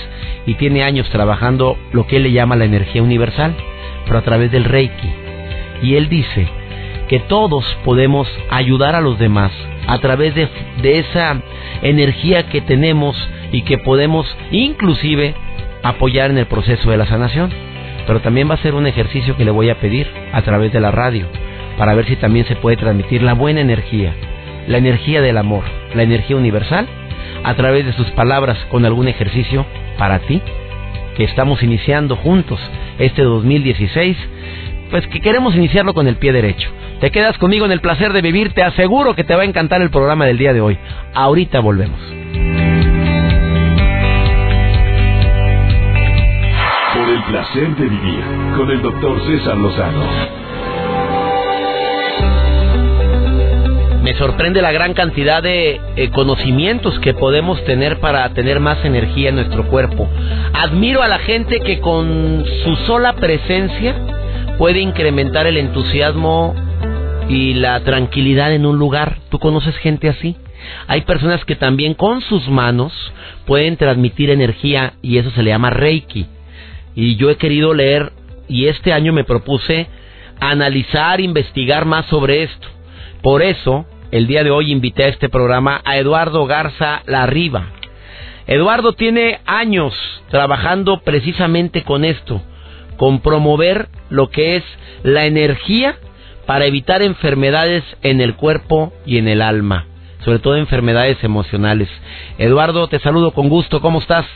y 0.46 0.54
tiene 0.54 0.84
años 0.84 1.08
trabajando 1.10 1.76
lo 1.92 2.06
que 2.06 2.16
él 2.18 2.24
le 2.24 2.32
llama 2.32 2.56
la 2.56 2.66
energía 2.66 3.02
universal, 3.02 3.54
pero 4.04 4.18
a 4.18 4.22
través 4.22 4.52
del 4.52 4.64
Reiki. 4.64 5.10
Y 5.82 5.96
él 5.96 6.08
dice 6.08 6.46
que 7.08 7.20
todos 7.20 7.64
podemos 7.84 8.28
ayudar 8.50 8.94
a 8.94 9.00
los 9.00 9.18
demás 9.18 9.52
a 9.86 9.98
través 9.98 10.34
de, 10.34 10.48
esa 10.82 11.40
energía 11.82 12.48
que 12.48 12.60
tenemos 12.60 13.16
y 13.52 13.62
que 13.62 13.78
podemos 13.78 14.26
inclusive 14.50 15.34
apoyar 15.82 16.30
en 16.30 16.38
el 16.38 16.46
proceso 16.46 16.90
de 16.90 16.96
la 16.96 17.06
sanación. 17.06 17.50
Pero 18.06 18.20
también 18.20 18.48
va 18.48 18.54
a 18.54 18.62
ser 18.62 18.74
un 18.74 18.86
ejercicio 18.86 19.36
que 19.36 19.44
le 19.44 19.50
voy 19.50 19.70
a 19.70 19.80
pedir 19.80 20.06
a 20.32 20.42
través 20.42 20.72
de 20.72 20.80
la 20.80 20.90
radio 20.90 21.26
para 21.78 21.94
ver 21.94 22.06
si 22.06 22.16
también 22.16 22.46
se 22.46 22.56
puede 22.56 22.76
transmitir 22.76 23.22
la 23.22 23.34
buena 23.34 23.60
energía, 23.60 24.14
la 24.66 24.78
energía 24.78 25.20
del 25.20 25.38
amor, 25.38 25.64
la 25.94 26.02
energía 26.02 26.36
universal 26.36 26.86
a 27.44 27.54
través 27.54 27.84
de 27.86 27.92
sus 27.92 28.06
palabras 28.12 28.58
con 28.70 28.84
algún 28.84 29.08
ejercicio 29.08 29.66
para 29.98 30.20
ti 30.20 30.40
que 31.16 31.24
estamos 31.24 31.62
iniciando 31.62 32.16
juntos 32.16 32.60
este 32.98 33.22
2016, 33.22 34.16
pues 34.90 35.06
que 35.08 35.20
queremos 35.20 35.54
iniciarlo 35.54 35.94
con 35.94 36.06
el 36.08 36.16
pie 36.16 36.32
derecho. 36.32 36.70
Te 37.00 37.10
quedas 37.10 37.36
conmigo 37.38 37.66
en 37.66 37.72
el 37.72 37.80
placer 37.80 38.12
de 38.12 38.22
vivir, 38.22 38.52
te 38.52 38.62
aseguro 38.62 39.14
que 39.14 39.24
te 39.24 39.34
va 39.34 39.42
a 39.42 39.44
encantar 39.44 39.82
el 39.82 39.90
programa 39.90 40.24
del 40.26 40.38
día 40.38 40.52
de 40.52 40.60
hoy. 40.60 40.78
Ahorita 41.14 41.60
volvemos. 41.60 41.98
Por 46.94 47.08
el 47.10 47.22
placer 47.24 47.76
de 47.76 47.88
vivir 47.88 48.24
con 48.56 48.70
el 48.70 48.80
doctor 48.80 49.20
César 49.26 49.56
Lozano. 49.58 50.46
Me 54.06 54.14
sorprende 54.14 54.62
la 54.62 54.70
gran 54.70 54.94
cantidad 54.94 55.42
de 55.42 55.80
eh, 55.96 56.10
conocimientos 56.10 56.96
que 57.00 57.12
podemos 57.12 57.64
tener 57.64 57.98
para 57.98 58.28
tener 58.34 58.60
más 58.60 58.84
energía 58.84 59.30
en 59.30 59.34
nuestro 59.34 59.66
cuerpo. 59.66 60.08
Admiro 60.54 61.02
a 61.02 61.08
la 61.08 61.18
gente 61.18 61.58
que 61.58 61.80
con 61.80 62.44
su 62.62 62.76
sola 62.86 63.14
presencia 63.14 63.96
puede 64.58 64.80
incrementar 64.80 65.46
el 65.46 65.58
entusiasmo 65.58 66.54
y 67.28 67.54
la 67.54 67.80
tranquilidad 67.80 68.52
en 68.52 68.66
un 68.66 68.78
lugar. 68.78 69.18
¿Tú 69.30 69.38
conoces 69.38 69.76
gente 69.76 70.08
así? 70.08 70.36
Hay 70.86 71.02
personas 71.02 71.44
que 71.44 71.56
también 71.56 71.94
con 71.94 72.20
sus 72.22 72.48
manos 72.48 72.92
pueden 73.44 73.76
transmitir 73.76 74.30
energía 74.30 74.94
y 75.02 75.18
eso 75.18 75.30
se 75.30 75.42
le 75.42 75.50
llama 75.50 75.70
Reiki. 75.70 76.26
Y 76.94 77.16
yo 77.16 77.30
he 77.30 77.36
querido 77.36 77.74
leer 77.74 78.12
y 78.48 78.66
este 78.66 78.92
año 78.92 79.12
me 79.12 79.24
propuse 79.24 79.88
analizar, 80.40 81.20
investigar 81.20 81.84
más 81.84 82.06
sobre 82.06 82.44
esto. 82.44 82.68
Por 83.22 83.42
eso 83.42 83.86
el 84.10 84.26
día 84.26 84.44
de 84.44 84.50
hoy 84.50 84.72
invité 84.72 85.04
a 85.04 85.08
este 85.08 85.28
programa 85.28 85.82
a 85.84 85.98
Eduardo 85.98 86.46
Garza 86.46 87.02
Larriba. 87.06 87.66
Eduardo 88.46 88.92
tiene 88.92 89.40
años 89.44 89.92
trabajando 90.30 91.00
precisamente 91.00 91.82
con 91.82 92.04
esto, 92.04 92.40
con 92.96 93.20
promover 93.20 93.88
lo 94.10 94.30
que 94.30 94.56
es 94.56 94.64
la 95.02 95.26
energía 95.26 95.96
para 96.46 96.64
evitar 96.64 97.02
enfermedades 97.02 97.84
en 98.02 98.20
el 98.20 98.34
cuerpo 98.34 98.92
y 99.04 99.18
en 99.18 99.28
el 99.28 99.42
alma, 99.42 99.86
sobre 100.20 100.38
todo 100.38 100.56
enfermedades 100.56 101.22
emocionales. 101.24 101.88
Eduardo, 102.38 102.88
te 102.88 102.98
saludo 103.00 103.32
con 103.32 103.48
gusto, 103.48 103.80
¿cómo 103.80 104.00
estás? 104.00 104.26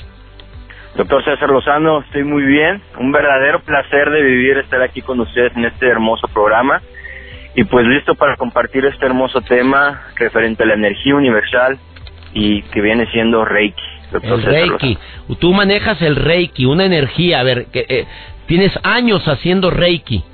Doctor 0.96 1.24
César 1.24 1.48
Lozano, 1.48 2.00
estoy 2.00 2.24
muy 2.24 2.42
bien. 2.42 2.82
Un 2.98 3.12
verdadero 3.12 3.60
placer 3.60 4.10
de 4.10 4.22
vivir 4.22 4.58
estar 4.58 4.82
aquí 4.82 5.00
con 5.02 5.20
ustedes 5.20 5.56
en 5.56 5.64
este 5.64 5.86
hermoso 5.86 6.26
programa 6.28 6.82
y 7.54 7.64
pues 7.64 7.86
listo 7.86 8.14
para 8.14 8.36
compartir 8.36 8.84
este 8.84 9.06
hermoso 9.06 9.40
tema 9.40 10.02
referente 10.16 10.64
a 10.64 10.66
la 10.66 10.74
energía 10.74 11.14
universal 11.14 11.78
y 12.32 12.62
que 12.62 12.80
viene 12.80 13.06
siendo 13.12 13.44
Reiki. 13.44 13.82
el 14.22 14.42
Reiki. 14.42 14.98
Tú 15.38 15.52
manejas 15.52 16.00
el 16.02 16.16
Reiki, 16.16 16.66
una 16.66 16.84
energía. 16.84 17.40
A 17.40 17.42
ver, 17.44 17.66
que, 17.72 17.86
eh, 17.88 18.06
tienes 18.50 18.72
años 18.82 19.22
haciendo 19.28 19.70
Reiki. 19.70 20.24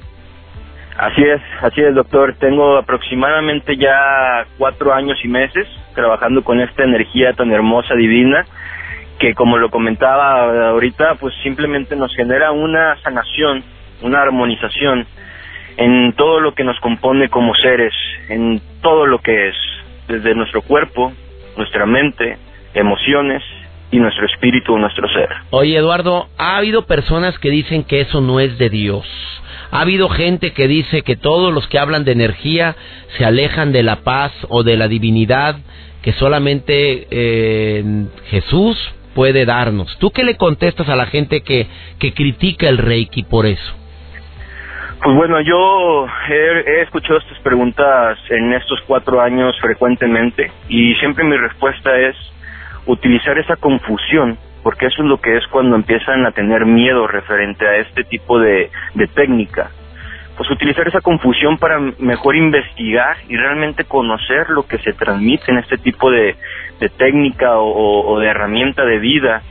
Así 0.97 1.23
es, 1.23 1.43
así 1.61 1.83
es, 1.83 1.95
doctor. 1.95 2.35
Tengo 2.41 2.79
aproximadamente 2.79 3.77
ya 3.77 4.47
cuatro 4.57 4.95
años 4.95 5.19
y 5.23 5.29
meses 5.29 5.69
trabajando 5.95 6.43
con 6.43 6.59
esta 6.59 6.83
energía 6.83 7.35
tan 7.35 7.53
hermosa, 7.53 7.95
divina, 7.95 8.47
que 9.19 9.35
como 9.35 9.59
lo 9.59 9.69
comentaba 9.69 10.71
ahorita, 10.71 11.17
pues 11.17 11.35
simplemente 11.43 11.95
nos 11.95 12.17
genera 12.17 12.53
una 12.53 12.97
sanación, 13.03 13.63
una 14.01 14.23
armonización 14.23 15.07
en 15.77 16.15
todo 16.15 16.41
lo 16.41 16.55
que 16.55 16.65
nos 16.65 16.81
compone 16.81 17.29
como 17.29 17.55
seres, 17.55 17.93
en 18.31 18.63
todo 18.81 19.05
lo 19.05 19.19
que 19.19 19.49
es, 19.49 19.57
desde 20.09 20.35
nuestro 20.35 20.63
cuerpo, 20.63 21.13
nuestra 21.59 21.85
mente, 21.85 22.39
emociones 22.73 23.43
y 23.97 23.99
nuestro 23.99 24.27
espíritu, 24.27 24.77
nuestro 24.77 25.09
ser. 25.09 25.29
Oye, 25.51 25.77
Eduardo, 25.77 26.29
ha 26.37 26.59
habido 26.59 26.87
personas 26.87 27.39
que 27.39 27.49
dicen 27.49 27.83
que 27.83 28.03
eso 28.03 28.21
no 28.21 28.41
es 28.41 28.59
de 28.59 28.69
Dios. 28.69 29.07
Ha 29.71 29.81
habido 29.81 30.11
gente 30.11 30.53
que 30.53 30.69
dice 30.69 31.01
que 31.01 31.17
todos 31.17 31.53
los 31.53 31.67
que 31.67 31.79
hablan 31.79 32.05
de 32.05 32.13
energía 32.13 32.77
se 33.17 33.25
alejan 33.25 33.73
de 33.73 33.83
la 33.83 33.97
paz 33.97 34.33
o 34.51 34.63
de 34.63 34.77
la 34.77 34.89
divinidad 34.89 35.57
que 36.03 36.13
solamente 36.13 37.09
eh, 37.11 38.07
Jesús 38.27 38.77
puede 39.15 39.47
darnos. 39.47 39.99
¿Tú 39.99 40.11
qué 40.11 40.25
le 40.25 40.37
contestas 40.37 40.91
a 40.91 40.95
la 40.95 41.07
gente 41.07 41.41
que, 41.41 41.67
que 41.99 42.13
critica 42.13 42.69
el 42.69 42.77
Reiki 42.77 43.23
por 43.23 43.47
eso? 43.47 43.75
Pues 45.03 45.17
bueno, 45.17 45.41
yo 45.41 46.07
he, 46.29 46.83
escuchado 46.83 47.19
estas 47.19 47.39
preguntas 47.41 48.19
en 48.29 48.53
estos 48.53 48.79
cuatro 48.87 49.21
años 49.21 49.59
frecuentemente 49.61 50.51
y 50.69 50.95
siempre 50.97 51.25
mi 51.25 51.37
respuesta 51.37 51.99
es 51.99 52.17
utilizar 52.87 53.39
esa 53.39 53.57
confusión, 53.57 54.39
porque 54.63 54.87
eso 54.87 55.03
es 55.03 55.09
lo 55.09 55.21
que 55.21 55.37
es 55.37 55.47
cuando 55.49 55.77
empiezan 55.77 56.25
a 56.27 56.33
tener 56.33 56.65
miedo 56.67 57.07
referente 57.07 57.67
a 57.67 57.77
este 57.77 58.05
tipo 58.05 58.39
de, 58.39 58.71
técnica. 59.15 59.71
Pues 60.37 60.51
utilizar 60.51 60.87
esa 60.87 61.01
confusión 61.01 61.57
para 61.59 61.79
mejor 61.99 62.37
investigar 62.37 63.17
y 63.29 63.37
realmente 63.37 63.85
conocer 63.85 64.51
lo 64.51 64.67
que 64.67 64.79
se 64.79 64.93
transmite 64.93 65.51
en 65.51 65.59
este 65.59 65.79
tipo 65.79 66.11
de, 66.11 66.37
técnica 66.99 67.59
o 67.59 68.19
de 68.21 68.29
herramienta 68.29 68.85
de 68.85 68.99
vida 68.99 69.43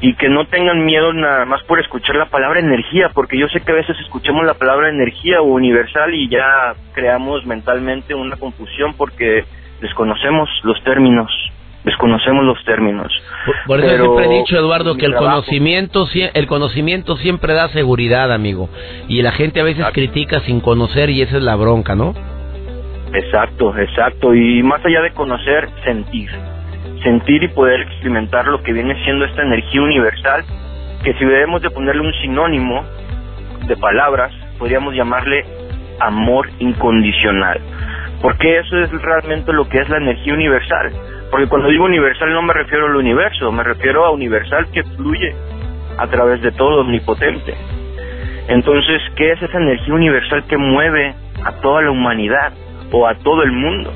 y 0.00 0.14
que 0.14 0.28
no 0.28 0.46
tengan 0.46 0.84
miedo 0.84 1.12
nada 1.12 1.44
más 1.44 1.62
por 1.64 1.78
escuchar 1.78 2.16
la 2.16 2.26
palabra 2.26 2.60
energía, 2.60 3.10
porque 3.12 3.38
yo 3.38 3.48
sé 3.48 3.60
que 3.60 3.72
a 3.72 3.74
veces 3.74 3.96
escuchamos 4.00 4.46
la 4.46 4.54
palabra 4.54 4.88
energía 4.88 5.42
o 5.42 5.44
universal 5.44 6.14
y 6.14 6.28
ya 6.28 6.74
creamos 6.94 7.44
mentalmente 7.44 8.14
una 8.14 8.36
confusión 8.36 8.94
porque 8.96 9.44
desconocemos 9.80 10.48
los 10.62 10.82
términos, 10.84 11.30
desconocemos 11.84 12.44
los 12.44 12.62
términos. 12.64 13.12
Por, 13.66 13.80
eso 13.80 13.96
siempre 13.96 14.26
he 14.26 14.38
dicho, 14.38 14.56
Eduardo, 14.56 14.96
que 14.96 15.06
el 15.06 15.14
conocimiento, 15.14 16.06
el 16.34 16.46
conocimiento 16.46 17.16
siempre 17.16 17.54
da 17.54 17.68
seguridad, 17.68 18.32
amigo, 18.32 18.68
y 19.08 19.22
la 19.22 19.32
gente 19.32 19.60
a 19.60 19.64
veces 19.64 19.86
critica 19.92 20.40
sin 20.40 20.60
conocer 20.60 21.10
y 21.10 21.22
esa 21.22 21.36
es 21.36 21.42
la 21.42 21.56
bronca, 21.56 21.94
¿no? 21.94 22.14
Exacto, 23.12 23.76
exacto, 23.76 24.34
y 24.34 24.62
más 24.62 24.84
allá 24.84 25.02
de 25.02 25.12
conocer, 25.12 25.68
sentir 25.84 26.30
sentir 27.02 27.42
y 27.42 27.48
poder 27.48 27.80
experimentar 27.80 28.46
lo 28.46 28.62
que 28.62 28.72
viene 28.72 28.94
siendo 29.04 29.24
esta 29.24 29.42
energía 29.42 29.82
universal, 29.82 30.44
que 31.02 31.14
si 31.14 31.24
debemos 31.24 31.62
de 31.62 31.70
ponerle 31.70 32.02
un 32.02 32.12
sinónimo 32.14 32.84
de 33.66 33.76
palabras, 33.76 34.32
podríamos 34.58 34.94
llamarle 34.94 35.44
amor 36.00 36.48
incondicional. 36.58 37.60
Porque 38.20 38.58
eso 38.58 38.78
es 38.78 38.90
realmente 38.90 39.52
lo 39.52 39.68
que 39.68 39.78
es 39.78 39.88
la 39.88 39.96
energía 39.96 40.34
universal. 40.34 40.92
Porque 41.30 41.46
cuando 41.46 41.68
digo 41.68 41.84
universal 41.84 42.32
no 42.32 42.42
me 42.42 42.52
refiero 42.52 42.86
al 42.86 42.96
universo, 42.96 43.52
me 43.52 43.62
refiero 43.62 44.04
a 44.04 44.10
universal 44.10 44.66
que 44.72 44.82
fluye 44.82 45.34
a 45.96 46.06
través 46.08 46.42
de 46.42 46.50
todo 46.52 46.80
omnipotente. 46.80 47.54
Entonces, 48.48 49.00
¿qué 49.14 49.32
es 49.32 49.42
esa 49.42 49.58
energía 49.58 49.94
universal 49.94 50.44
que 50.48 50.56
mueve 50.56 51.14
a 51.44 51.52
toda 51.60 51.82
la 51.82 51.90
humanidad 51.92 52.52
o 52.90 53.06
a 53.06 53.14
todo 53.14 53.42
el 53.44 53.52
mundo? 53.52 53.92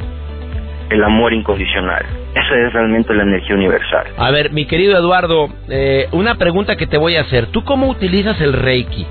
El 0.91 1.03
amor 1.03 1.33
incondicional. 1.33 2.05
Esa 2.35 2.55
es 2.67 2.73
realmente 2.73 3.13
la 3.15 3.25
energía 3.25 3.57
universal. 3.57 4.07
A 4.17 4.31
ver, 4.31 4.53
mi 4.53 4.67
querido 4.67 4.97
Eduardo, 4.97 5.49
eh, 5.69 6.09
una 6.13 6.37
pregunta 6.37 6.77
que 6.77 6.87
te 6.87 6.99
voy 6.99 7.17
a 7.17 7.23
hacer. 7.23 7.47
¿Tú 7.47 7.65
cómo 7.65 7.89
utilizas 7.89 8.41
el 8.41 8.53
Reiki? 8.53 9.07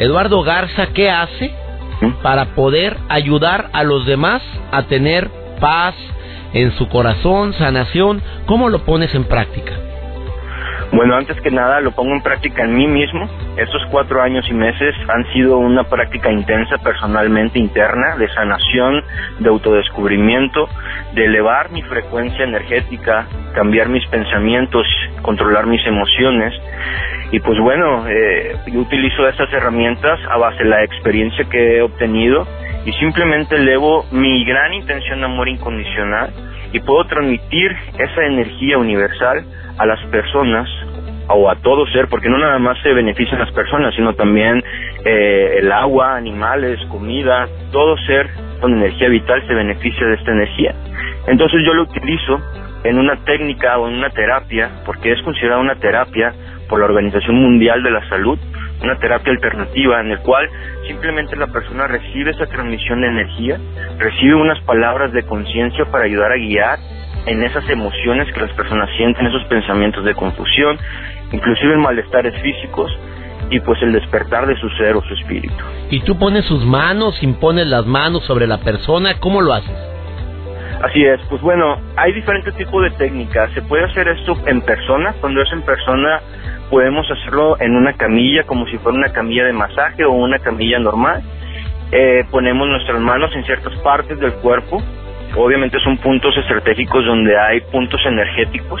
Eduardo 0.00 0.42
Garza, 0.42 0.88
¿qué 0.94 1.10
hace 1.10 1.52
¿Mm? 2.00 2.22
para 2.22 2.46
poder 2.56 2.96
ayudar 3.08 3.68
a 3.72 3.84
los 3.84 4.06
demás 4.06 4.42
a 4.72 4.84
tener 4.84 5.28
paz 5.60 5.94
en 6.52 6.72
su 6.72 6.88
corazón, 6.88 7.54
sanación? 7.54 8.22
¿Cómo 8.46 8.68
lo 8.68 8.84
pones 8.84 9.14
en 9.14 9.24
práctica? 9.24 9.72
Bueno, 10.90 11.16
antes 11.16 11.38
que 11.42 11.50
nada 11.50 11.80
lo 11.80 11.90
pongo 11.90 12.14
en 12.14 12.22
práctica 12.22 12.64
en 12.64 12.74
mí 12.74 12.86
mismo. 12.86 13.28
Estos 13.58 13.82
cuatro 13.90 14.22
años 14.22 14.46
y 14.48 14.54
meses 14.54 14.94
han 15.08 15.30
sido 15.34 15.58
una 15.58 15.84
práctica 15.84 16.32
intensa 16.32 16.78
personalmente 16.78 17.58
interna, 17.58 18.16
de 18.16 18.26
sanación, 18.30 19.04
de 19.38 19.48
autodescubrimiento, 19.50 20.66
de 21.14 21.26
elevar 21.26 21.70
mi 21.72 21.82
frecuencia 21.82 22.42
energética, 22.42 23.26
cambiar 23.54 23.90
mis 23.90 24.06
pensamientos, 24.06 24.86
controlar 25.20 25.66
mis 25.66 25.86
emociones. 25.86 26.54
Y 27.32 27.40
pues 27.40 27.58
bueno, 27.58 28.06
eh, 28.08 28.56
yo 28.68 28.80
utilizo 28.80 29.28
esas 29.28 29.52
herramientas 29.52 30.18
a 30.30 30.38
base 30.38 30.64
de 30.64 30.70
la 30.70 30.82
experiencia 30.84 31.44
que 31.50 31.76
he 31.76 31.82
obtenido 31.82 32.46
y 32.88 32.92
simplemente 32.94 33.54
elevo 33.54 34.06
mi 34.12 34.46
gran 34.46 34.72
intención 34.72 35.18
de 35.18 35.26
amor 35.26 35.46
incondicional 35.46 36.32
y 36.72 36.80
puedo 36.80 37.04
transmitir 37.04 37.70
esa 37.98 38.24
energía 38.24 38.78
universal 38.78 39.44
a 39.76 39.84
las 39.84 40.02
personas 40.06 40.66
o 41.28 41.50
a 41.50 41.56
todo 41.56 41.86
ser, 41.88 42.08
porque 42.08 42.30
no 42.30 42.38
nada 42.38 42.58
más 42.58 42.78
se 42.82 42.94
benefician 42.94 43.40
las 43.40 43.52
personas, 43.52 43.94
sino 43.94 44.14
también 44.14 44.64
eh, 45.04 45.58
el 45.58 45.70
agua, 45.70 46.16
animales, 46.16 46.80
comida, 46.88 47.46
todo 47.72 47.94
ser 48.06 48.30
con 48.62 48.72
energía 48.72 49.10
vital 49.10 49.46
se 49.46 49.52
beneficia 49.52 50.06
de 50.06 50.14
esta 50.14 50.32
energía. 50.32 50.74
Entonces 51.26 51.60
yo 51.66 51.74
lo 51.74 51.82
utilizo 51.82 52.40
en 52.84 52.98
una 52.98 53.16
técnica 53.24 53.76
o 53.76 53.86
en 53.86 53.96
una 53.96 54.08
terapia, 54.08 54.70
porque 54.86 55.12
es 55.12 55.20
considerada 55.20 55.60
una 55.60 55.74
terapia 55.74 56.32
por 56.70 56.78
la 56.80 56.86
Organización 56.86 57.36
Mundial 57.36 57.82
de 57.82 57.90
la 57.90 58.08
Salud, 58.08 58.38
una 58.82 58.98
terapia 58.98 59.32
alternativa 59.32 60.00
en 60.00 60.12
el 60.12 60.18
cual 60.20 60.48
simplemente 60.86 61.36
la 61.36 61.48
persona 61.48 61.86
recibe 61.86 62.30
esa 62.30 62.46
transmisión 62.46 63.00
de 63.00 63.08
energía, 63.08 63.58
recibe 63.98 64.34
unas 64.34 64.60
palabras 64.62 65.12
de 65.12 65.24
conciencia 65.24 65.84
para 65.86 66.04
ayudar 66.04 66.32
a 66.32 66.36
guiar 66.36 66.78
en 67.26 67.42
esas 67.42 67.68
emociones 67.68 68.32
que 68.32 68.40
las 68.40 68.52
personas 68.52 68.88
sienten, 68.96 69.26
esos 69.26 69.44
pensamientos 69.44 70.04
de 70.04 70.14
confusión, 70.14 70.78
inclusive 71.32 71.74
en 71.74 71.80
malestares 71.80 72.40
físicos 72.40 72.90
y 73.50 73.60
pues 73.60 73.80
el 73.82 73.92
despertar 73.92 74.46
de 74.46 74.56
su 74.56 74.68
ser 74.70 74.96
o 74.96 75.02
su 75.02 75.14
espíritu. 75.14 75.54
¿Y 75.90 76.00
tú 76.00 76.18
pones 76.18 76.44
sus 76.44 76.64
manos, 76.64 77.22
impones 77.22 77.66
las 77.66 77.86
manos 77.86 78.24
sobre 78.24 78.46
la 78.46 78.58
persona? 78.58 79.18
¿Cómo 79.20 79.40
lo 79.40 79.54
haces? 79.54 79.76
Así 80.82 81.04
es, 81.04 81.20
pues 81.28 81.42
bueno, 81.42 81.76
hay 81.96 82.12
diferentes 82.12 82.54
tipos 82.54 82.82
de 82.84 82.90
técnicas. 82.90 83.50
Se 83.52 83.62
puede 83.62 83.84
hacer 83.84 84.06
esto 84.08 84.36
en 84.46 84.60
persona, 84.60 85.12
cuando 85.20 85.42
es 85.42 85.52
en 85.52 85.62
persona 85.62 86.20
podemos 86.70 87.10
hacerlo 87.10 87.56
en 87.60 87.76
una 87.76 87.94
camilla, 87.94 88.44
como 88.44 88.66
si 88.66 88.78
fuera 88.78 88.98
una 88.98 89.12
camilla 89.12 89.44
de 89.44 89.52
masaje 89.52 90.04
o 90.04 90.12
una 90.12 90.38
camilla 90.38 90.78
normal. 90.78 91.22
Eh, 91.90 92.24
ponemos 92.30 92.68
nuestras 92.68 93.00
manos 93.00 93.34
en 93.34 93.44
ciertas 93.44 93.74
partes 93.80 94.18
del 94.18 94.34
cuerpo, 94.34 94.82
obviamente 95.36 95.78
son 95.80 95.96
puntos 95.98 96.36
estratégicos 96.36 97.04
donde 97.04 97.38
hay 97.38 97.60
puntos 97.72 98.00
energéticos 98.04 98.80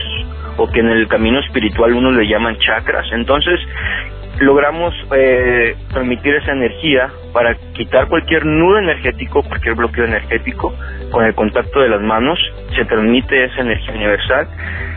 o 0.56 0.68
que 0.68 0.80
en 0.80 0.88
el 0.88 1.08
camino 1.08 1.38
espiritual 1.40 1.94
uno 1.94 2.10
le 2.10 2.26
llaman 2.28 2.58
chakras. 2.58 3.06
Entonces, 3.12 3.60
logramos 4.40 4.94
eh, 5.16 5.74
transmitir 5.92 6.34
esa 6.34 6.52
energía 6.52 7.10
para 7.32 7.54
quitar 7.74 8.08
cualquier 8.08 8.44
nudo 8.44 8.78
energético, 8.78 9.42
cualquier 9.42 9.74
bloqueo 9.74 10.04
energético, 10.04 10.74
con 11.10 11.24
el 11.24 11.34
contacto 11.34 11.80
de 11.80 11.88
las 11.88 12.00
manos 12.00 12.38
se 12.76 12.84
transmite 12.84 13.44
esa 13.44 13.62
energía 13.62 13.94
universal 13.94 14.48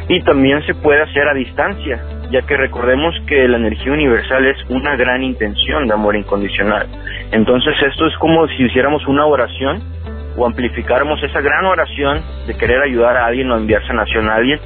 y 0.08 0.22
también 0.22 0.66
se 0.66 0.74
puede 0.76 1.02
hacer 1.02 1.28
a 1.28 1.34
distancia, 1.34 2.02
ya 2.32 2.42
que 2.44 2.58
recordemos 2.58 3.16
que 3.28 3.48
la 3.48 3.58
energía 3.58 3.92
universal 3.92 4.46
es 4.46 4.58
una 4.70 4.96
gran 4.96 5.24
intención 5.24 5.88
de 5.88 5.94
amor 5.94 6.16
incondicional. 6.16 6.88
Entonces 7.32 7.76
esto 7.82 8.08
es 8.08 8.16
como 8.18 8.48
si 8.48 8.64
hiciéramos 8.64 9.06
una 9.08 9.26
oración 9.26 9.82
o 10.38 10.46
amplificáramos 10.46 11.22
esa 11.24 11.42
gran 11.42 11.66
oración 11.66 12.22
de 12.48 12.56
querer 12.56 12.82
ayudar 12.82 13.18
a 13.18 13.26
alguien 13.26 13.52
o 13.52 13.58
enviar 13.58 13.86
sanación 13.86 14.30
a 14.30 14.36
alguien 14.36 14.60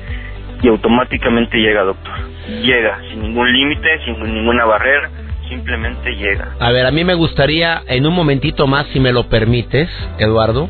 y 0.61 0.67
automáticamente 0.67 1.57
llega, 1.57 1.83
doctor. 1.83 2.13
Llega, 2.47 2.99
sin 3.09 3.21
ningún 3.21 3.51
límite, 3.51 3.99
sin 4.05 4.21
ninguna 4.21 4.65
barrera, 4.65 5.09
simplemente 5.49 6.11
llega. 6.15 6.55
A 6.59 6.71
ver, 6.71 6.85
a 6.85 6.91
mí 6.91 7.03
me 7.03 7.15
gustaría 7.15 7.81
en 7.87 8.05
un 8.05 8.13
momentito 8.13 8.67
más, 8.67 8.87
si 8.87 8.99
me 8.99 9.11
lo 9.11 9.27
permites, 9.27 9.89
Eduardo. 10.19 10.69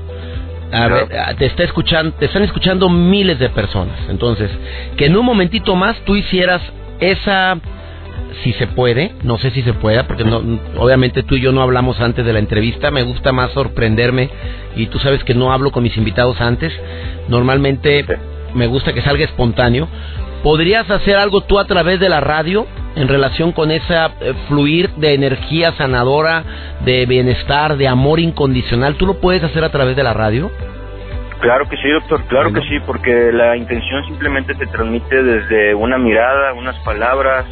A 0.76 0.88
ver, 0.88 1.08
te 1.38 1.46
está 1.46 1.64
escuchando, 1.64 2.14
te 2.18 2.26
están 2.26 2.44
escuchando 2.44 2.90
miles 2.90 3.40
de 3.40 3.50
personas. 3.50 3.98
Entonces, 4.10 4.50
que 4.98 5.06
en 5.06 5.16
un 5.16 5.26
momentito 5.26 5.76
más 5.76 5.98
tú 6.06 6.16
hicieras 6.16 6.62
esa 7.00 7.58
si 8.44 8.54
se 8.54 8.68
puede, 8.68 9.14
no 9.24 9.38
sé 9.38 9.52
si 9.52 9.62
se 9.62 9.74
pueda, 9.74 10.08
porque 10.08 10.24
no, 10.24 10.42
obviamente 10.78 11.24
tú 11.24 11.36
y 11.36 11.42
yo 11.42 11.52
no 11.52 11.62
hablamos 11.62 12.00
antes 12.02 12.26
de 12.26 12.34
la 12.34 12.40
entrevista, 12.40 12.92
me 12.92 13.04
gusta 13.04 13.32
más 13.32 13.52
sorprenderme 13.52 14.30
y 14.76 14.88
tú 14.88 15.00
sabes 15.00 15.24
que 15.24 15.34
no 15.34 15.54
hablo 15.54 15.72
con 15.72 15.84
mis 15.84 15.96
invitados 15.96 16.42
antes, 16.42 16.74
normalmente 17.30 18.06
me 18.54 18.68
gusta 18.68 18.94
que 18.94 19.02
salga 19.02 19.26
espontáneo. 19.26 19.88
¿Podrías 20.44 20.90
hacer 20.92 21.16
algo 21.16 21.42
tú 21.42 21.58
a 21.58 21.66
través 21.66 22.00
de 22.00 22.08
la 22.08 22.20
radio 22.20 22.68
en 22.96 23.08
relación 23.08 23.52
con 23.52 23.72
esa 23.72 24.12
eh, 24.22 24.34
fluir 24.48 24.92
de 24.92 25.14
energía 25.14 25.74
sanadora, 25.74 26.44
de 26.86 27.06
bienestar, 27.08 27.78
de 27.78 27.88
amor 27.88 28.20
incondicional? 28.20 28.96
¿Tú 28.96 29.08
lo 29.08 29.20
puedes 29.20 29.44
hacer 29.44 29.64
a 29.64 29.72
través 29.72 29.96
de 29.96 30.04
la 30.04 30.14
radio? 30.14 30.52
Claro 31.40 31.68
que 31.70 31.78
sí, 31.78 31.90
doctor, 31.90 32.24
claro 32.28 32.54
que 32.54 32.62
sí, 32.62 32.80
porque 32.86 33.32
la 33.32 33.56
intención 33.56 34.06
simplemente 34.06 34.56
te 34.56 34.68
transmite 34.68 35.22
desde 35.22 35.76
una 35.76 35.98
mirada, 35.98 36.54
unas 36.54 36.78
palabras, 36.80 37.46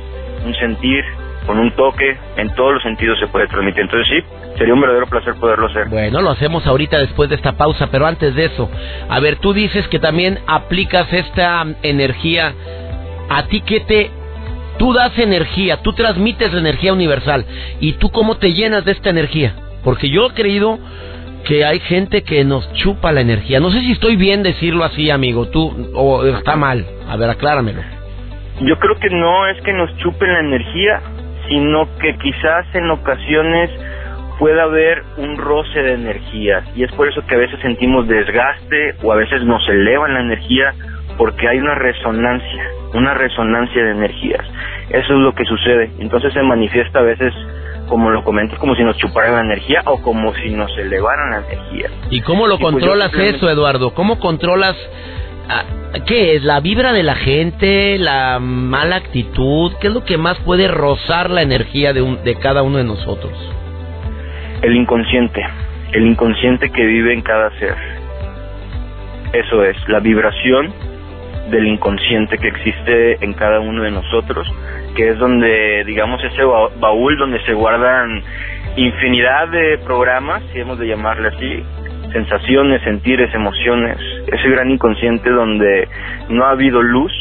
un 0.45 0.55
sentir, 0.55 1.03
con 1.45 1.59
un 1.59 1.71
toque, 1.75 2.17
en 2.37 2.53
todos 2.55 2.73
los 2.75 2.83
sentidos 2.83 3.19
se 3.19 3.27
puede 3.27 3.47
transmitir. 3.47 3.81
Entonces 3.81 4.07
sí, 4.07 4.57
sería 4.57 4.73
un 4.73 4.81
verdadero 4.81 5.07
placer 5.07 5.35
poderlo 5.35 5.67
hacer. 5.67 5.89
Bueno, 5.89 6.21
lo 6.21 6.31
hacemos 6.31 6.65
ahorita 6.65 6.99
después 6.99 7.29
de 7.29 7.35
esta 7.35 7.53
pausa, 7.53 7.87
pero 7.91 8.05
antes 8.05 8.35
de 8.35 8.45
eso, 8.45 8.69
a 9.09 9.19
ver, 9.19 9.37
tú 9.37 9.53
dices 9.53 9.87
que 9.87 9.99
también 9.99 10.39
aplicas 10.47 11.11
esta 11.11 11.65
energía 11.81 12.53
a 13.29 13.43
ti 13.47 13.61
que 13.61 13.79
te... 13.81 14.11
Tú 14.77 14.91
das 14.91 15.17
energía, 15.19 15.81
tú 15.81 15.93
transmites 15.93 16.51
la 16.51 16.59
energía 16.59 16.93
universal. 16.93 17.45
¿Y 17.79 17.93
tú 17.93 18.09
cómo 18.09 18.37
te 18.37 18.53
llenas 18.53 18.83
de 18.85 18.93
esta 18.93 19.11
energía? 19.11 19.53
Porque 19.83 20.09
yo 20.09 20.27
he 20.27 20.33
creído 20.33 20.79
que 21.45 21.65
hay 21.65 21.79
gente 21.79 22.23
que 22.23 22.43
nos 22.43 22.71
chupa 22.73 23.11
la 23.11 23.21
energía. 23.21 23.59
No 23.59 23.69
sé 23.69 23.79
si 23.81 23.91
estoy 23.91 24.15
bien 24.15 24.43
decirlo 24.43 24.83
así, 24.83 25.09
amigo, 25.09 25.47
tú, 25.49 25.91
o 25.93 26.25
está 26.25 26.55
mal. 26.55 26.85
A 27.07 27.17
ver, 27.17 27.29
acláramelo. 27.29 27.81
Yo 28.61 28.77
creo 28.79 28.95
que 28.99 29.09
no 29.09 29.47
es 29.47 29.61
que 29.63 29.73
nos 29.73 29.95
chupen 29.97 30.31
la 30.31 30.39
energía, 30.39 31.01
sino 31.49 31.87
que 31.99 32.15
quizás 32.17 32.65
en 32.73 32.89
ocasiones 32.91 33.69
pueda 34.39 34.63
haber 34.63 35.03
un 35.17 35.37
roce 35.37 35.79
de 35.81 35.93
energía 35.93 36.63
y 36.75 36.83
es 36.83 36.91
por 36.93 37.07
eso 37.07 37.25
que 37.27 37.35
a 37.35 37.37
veces 37.37 37.59
sentimos 37.61 38.07
desgaste 38.07 38.95
o 39.03 39.11
a 39.11 39.15
veces 39.15 39.43
nos 39.43 39.67
elevan 39.69 40.13
la 40.13 40.21
energía 40.21 40.73
porque 41.17 41.47
hay 41.47 41.59
una 41.59 41.75
resonancia, 41.75 42.63
una 42.93 43.13
resonancia 43.13 43.83
de 43.83 43.91
energías. 43.91 44.45
Eso 44.89 45.13
es 45.13 45.19
lo 45.19 45.33
que 45.33 45.45
sucede. 45.45 45.91
Entonces 45.99 46.33
se 46.33 46.41
manifiesta 46.41 46.99
a 46.99 47.03
veces, 47.03 47.33
como 47.87 48.09
lo 48.09 48.23
comento, 48.23 48.57
como 48.57 48.75
si 48.75 48.83
nos 48.83 48.97
chuparan 48.97 49.33
la 49.33 49.41
energía 49.41 49.81
o 49.85 50.01
como 50.01 50.33
si 50.35 50.49
nos 50.51 50.75
elevaran 50.77 51.31
la 51.31 51.37
energía. 51.47 51.89
¿Y 52.09 52.21
cómo 52.21 52.47
lo 52.47 52.57
pues 52.57 52.71
controlas 52.71 53.13
eso, 53.13 53.49
Eduardo? 53.49 53.93
¿Cómo 53.93 54.19
controlas 54.19 54.75
Ah, 55.49 55.65
¿Qué 56.07 56.35
es? 56.35 56.43
¿La 56.43 56.59
vibra 56.59 56.93
de 56.93 57.03
la 57.03 57.15
gente? 57.15 57.97
¿La 57.99 58.39
mala 58.39 58.95
actitud? 58.95 59.73
¿Qué 59.79 59.87
es 59.87 59.93
lo 59.93 60.03
que 60.03 60.17
más 60.17 60.39
puede 60.39 60.67
rozar 60.67 61.29
la 61.29 61.41
energía 61.41 61.93
de, 61.93 62.01
un, 62.01 62.23
de 62.23 62.35
cada 62.35 62.63
uno 62.63 62.77
de 62.77 62.83
nosotros? 62.83 63.33
El 64.61 64.75
inconsciente, 64.75 65.41
el 65.91 66.07
inconsciente 66.07 66.71
que 66.71 66.85
vive 66.85 67.13
en 67.13 67.21
cada 67.21 67.49
ser. 67.59 67.75
Eso 69.33 69.63
es, 69.63 69.75
la 69.87 69.99
vibración 69.99 70.73
del 71.49 71.67
inconsciente 71.67 72.37
que 72.37 72.47
existe 72.47 73.23
en 73.23 73.33
cada 73.33 73.59
uno 73.59 73.83
de 73.83 73.91
nosotros, 73.91 74.47
que 74.95 75.09
es 75.09 75.19
donde, 75.19 75.83
digamos, 75.85 76.23
ese 76.23 76.43
baúl 76.43 77.17
donde 77.17 77.39
se 77.45 77.53
guardan 77.53 78.23
infinidad 78.75 79.49
de 79.49 79.77
programas, 79.79 80.41
si 80.51 80.59
hemos 80.59 80.79
de 80.79 80.87
llamarle 80.87 81.29
así, 81.29 81.63
sensaciones, 82.11 82.81
sentires, 82.83 83.33
emociones, 83.33 83.97
ese 84.27 84.49
gran 84.49 84.69
inconsciente 84.71 85.29
donde 85.29 85.87
no 86.29 86.45
ha 86.45 86.51
habido 86.51 86.81
luz 86.81 87.11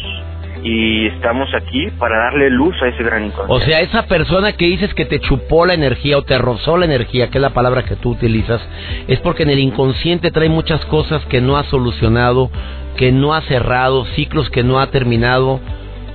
y 0.63 1.07
estamos 1.09 1.53
aquí 1.55 1.89
para 1.99 2.17
darle 2.17 2.51
luz 2.51 2.81
a 2.83 2.89
ese 2.89 3.03
gran 3.03 3.25
inconsciente. 3.25 3.53
O 3.53 3.61
sea, 3.61 3.81
esa 3.81 4.07
persona 4.07 4.53
que 4.53 4.67
dices 4.67 4.95
que 4.95 5.05
te 5.05 5.19
chupó 5.21 5.67
la 5.67 5.75
energía 5.75 6.19
o 6.19 6.23
te 6.23 6.39
rozó 6.39 6.77
la 6.77 6.85
energía, 6.85 7.31
que 7.31 7.39
es 7.39 7.43
la 7.43 7.51
palabra 7.51 7.83
que 7.83 7.97
tú 7.97 8.11
utilizas, 8.11 8.61
es 9.09 9.19
porque 9.21 9.43
en 9.43 9.51
el 9.51 9.59
inconsciente 9.59 10.31
trae 10.31 10.49
muchas 10.49 10.85
cosas 10.87 11.25
que 11.27 11.41
no 11.41 11.57
ha 11.57 11.65
solucionado, 11.65 12.51
que 12.97 13.13
no 13.13 13.35
ha 13.35 13.43
cerrado, 13.43 14.05
ciclos 14.15 14.51
que 14.51 14.63
no 14.63 14.81
ha 14.81 14.91
terminado. 14.91 15.61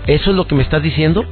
¿Eso 0.07 0.31
es 0.31 0.35
lo 0.35 0.47
que 0.47 0.55
me 0.55 0.63
estás 0.63 0.81
diciendo? 0.81 1.25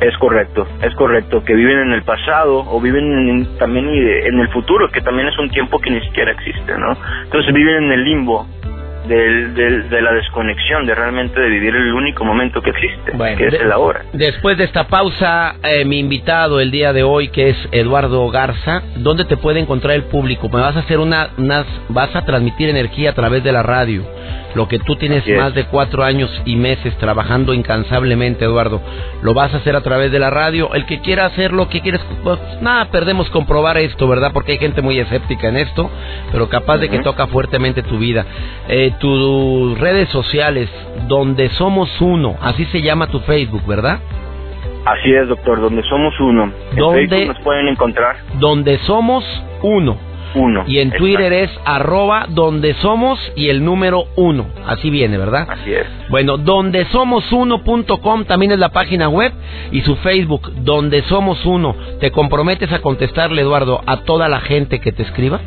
Es 0.00 0.16
correcto, 0.16 0.66
es 0.82 0.94
correcto, 0.94 1.44
que 1.44 1.54
viven 1.54 1.78
en 1.78 1.92
el 1.92 2.02
pasado 2.02 2.64
o 2.66 2.80
viven 2.80 3.46
también 3.58 3.86
en 3.86 4.40
el 4.40 4.48
futuro, 4.48 4.88
que 4.90 5.02
también 5.02 5.28
es 5.28 5.38
un 5.38 5.50
tiempo 5.50 5.78
que 5.78 5.90
ni 5.90 6.00
siquiera 6.00 6.32
existe, 6.32 6.72
¿no? 6.78 6.96
Entonces 7.24 7.52
viven 7.52 7.84
en 7.84 7.92
el 7.92 8.04
limbo 8.04 8.46
de 9.06 10.00
la 10.00 10.12
desconexión, 10.12 10.86
de 10.86 10.94
realmente 10.94 11.38
de 11.38 11.48
vivir 11.48 11.74
el 11.74 11.92
único 11.92 12.24
momento 12.24 12.62
que 12.62 12.70
existe, 12.70 13.12
que 13.36 13.46
es 13.46 13.54
el 13.54 13.72
ahora. 13.72 14.02
Después 14.12 14.56
de 14.56 14.64
esta 14.64 14.86
pausa, 14.86 15.56
eh, 15.62 15.84
mi 15.84 15.98
invitado 15.98 16.60
el 16.60 16.70
día 16.70 16.92
de 16.92 17.02
hoy, 17.02 17.28
que 17.28 17.50
es 17.50 17.68
Eduardo 17.72 18.28
Garza, 18.30 18.82
¿dónde 18.96 19.24
te 19.24 19.36
puede 19.36 19.60
encontrar 19.60 19.94
el 19.94 20.04
público? 20.04 20.48
Me 20.48 20.60
vas 20.60 20.76
a 20.76 20.80
hacer 20.80 20.98
una, 20.98 21.30
unas, 21.36 21.66
vas 21.88 22.14
a 22.14 22.24
transmitir 22.24 22.68
energía 22.68 23.10
a 23.10 23.14
través 23.14 23.42
de 23.44 23.52
la 23.52 23.62
radio 23.62 24.04
lo 24.54 24.68
que 24.68 24.78
tú 24.78 24.96
tienes 24.96 25.26
más 25.36 25.54
de 25.54 25.64
cuatro 25.64 26.02
años 26.02 26.30
y 26.44 26.56
meses 26.56 26.96
trabajando 26.98 27.54
incansablemente, 27.54 28.44
Eduardo, 28.44 28.80
lo 29.22 29.34
vas 29.34 29.54
a 29.54 29.58
hacer 29.58 29.76
a 29.76 29.80
través 29.80 30.10
de 30.12 30.18
la 30.18 30.30
radio. 30.30 30.74
El 30.74 30.86
que 30.86 31.00
quiera 31.00 31.26
hacer 31.26 31.52
lo 31.52 31.68
que 31.68 31.80
quieres, 31.80 32.00
pues 32.22 32.38
nada, 32.60 32.86
perdemos 32.86 33.30
comprobar 33.30 33.78
esto, 33.78 34.08
¿verdad? 34.08 34.32
Porque 34.32 34.52
hay 34.52 34.58
gente 34.58 34.82
muy 34.82 34.98
escéptica 34.98 35.48
en 35.48 35.56
esto, 35.56 35.90
pero 36.32 36.48
capaz 36.48 36.78
de 36.78 36.88
que 36.88 36.98
toca 37.00 37.26
fuertemente 37.26 37.82
tu 37.82 37.98
vida. 37.98 38.24
Eh, 38.68 38.92
tus 38.98 39.78
redes 39.78 40.08
sociales, 40.08 40.68
donde 41.06 41.48
somos 41.50 41.88
uno, 42.00 42.36
así 42.40 42.64
se 42.66 42.82
llama 42.82 43.06
tu 43.06 43.20
Facebook, 43.20 43.66
¿verdad? 43.66 44.00
Así 44.84 45.12
es, 45.12 45.28
doctor, 45.28 45.60
donde 45.60 45.82
somos 45.84 46.18
uno. 46.20 46.52
¿Dónde 46.74 47.26
nos 47.26 47.38
pueden 47.40 47.68
encontrar? 47.68 48.16
Donde 48.38 48.78
somos 48.78 49.24
uno. 49.62 50.09
Uno. 50.34 50.64
Y 50.66 50.78
en 50.78 50.90
Twitter 50.92 51.32
es 51.32 51.50
arroba 51.64 52.26
donde 52.28 52.74
somos 52.74 53.18
y 53.36 53.48
el 53.48 53.64
número 53.64 54.04
uno. 54.16 54.46
Así 54.66 54.90
viene, 54.90 55.18
¿verdad? 55.18 55.46
Así 55.48 55.72
es. 55.72 55.86
Bueno, 56.08 56.36
donde 56.36 56.84
somos 56.86 57.30
uno.com 57.32 58.24
también 58.24 58.52
es 58.52 58.58
la 58.58 58.70
página 58.70 59.08
web 59.08 59.32
y 59.72 59.80
su 59.80 59.96
Facebook, 59.96 60.52
donde 60.62 61.02
somos 61.02 61.44
uno. 61.44 61.74
¿Te 62.00 62.10
comprometes 62.10 62.72
a 62.72 62.80
contestarle, 62.80 63.42
Eduardo, 63.42 63.80
a 63.86 63.98
toda 64.04 64.28
la 64.28 64.40
gente 64.40 64.80
que 64.80 64.92
te 64.92 65.02
escriba? 65.02 65.40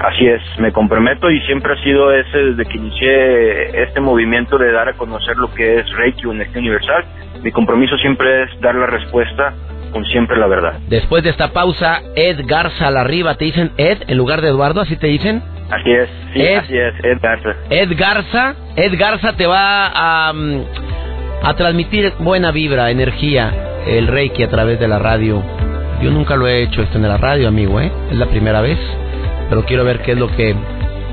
Así 0.00 0.26
es, 0.28 0.40
me 0.60 0.70
comprometo 0.70 1.28
y 1.28 1.40
siempre 1.40 1.72
ha 1.72 1.82
sido 1.82 2.12
ese 2.12 2.38
desde 2.38 2.66
que 2.66 2.78
inicié 2.78 3.82
este 3.82 4.00
movimiento 4.00 4.56
de 4.56 4.70
dar 4.70 4.88
a 4.88 4.92
conocer 4.92 5.36
lo 5.36 5.52
que 5.52 5.80
es 5.80 5.90
Reiki 5.96 6.24
o 6.26 6.32
Energía 6.32 6.60
Universal. 6.60 7.04
Mi 7.42 7.50
compromiso 7.50 7.96
siempre 7.96 8.44
es 8.44 8.60
dar 8.60 8.76
la 8.76 8.86
respuesta 8.86 9.54
con 9.92 10.04
siempre 10.06 10.36
la 10.38 10.46
verdad. 10.46 10.78
Después 10.88 11.22
de 11.22 11.30
esta 11.30 11.52
pausa, 11.52 12.02
Ed 12.14 12.40
Garza 12.46 12.88
arriba, 12.88 13.34
¿te 13.36 13.44
dicen 13.44 13.72
Ed 13.76 13.98
en 14.06 14.16
lugar 14.16 14.40
de 14.40 14.48
Eduardo? 14.48 14.80
¿Así 14.80 14.96
te 14.96 15.06
dicen? 15.06 15.42
Así 15.70 15.90
es, 15.90 16.08
sí, 16.32 16.40
Ed, 16.40 16.58
así 16.58 16.78
es, 16.78 16.94
Ed 17.04 17.18
Garza. 17.20 17.54
Ed 17.70 17.92
Garza, 17.96 18.54
Ed 18.76 18.98
Garza 18.98 19.32
te 19.34 19.46
va 19.46 19.90
a, 19.94 20.32
mm, 20.32 20.62
a 21.42 21.54
transmitir 21.54 22.12
buena 22.20 22.50
vibra, 22.50 22.90
energía, 22.90 23.52
el 23.86 24.06
Reiki 24.06 24.42
a 24.42 24.48
través 24.48 24.80
de 24.80 24.88
la 24.88 24.98
radio. 24.98 25.42
Yo 26.02 26.10
nunca 26.10 26.36
lo 26.36 26.46
he 26.46 26.62
hecho 26.62 26.82
esto 26.82 26.96
en 26.96 27.08
la 27.08 27.16
radio, 27.16 27.48
amigo, 27.48 27.80
¿eh? 27.80 27.90
Es 28.10 28.16
la 28.16 28.26
primera 28.26 28.60
vez 28.60 28.78
pero 29.48 29.64
quiero 29.64 29.84
ver 29.84 30.00
qué 30.00 30.12
es 30.12 30.18
lo 30.18 30.28
que, 30.34 30.54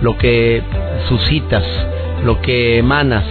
lo 0.02 0.18
que 0.18 0.62
suscitas, 1.08 1.64
lo 2.24 2.42
que 2.42 2.78
emanas 2.78 3.24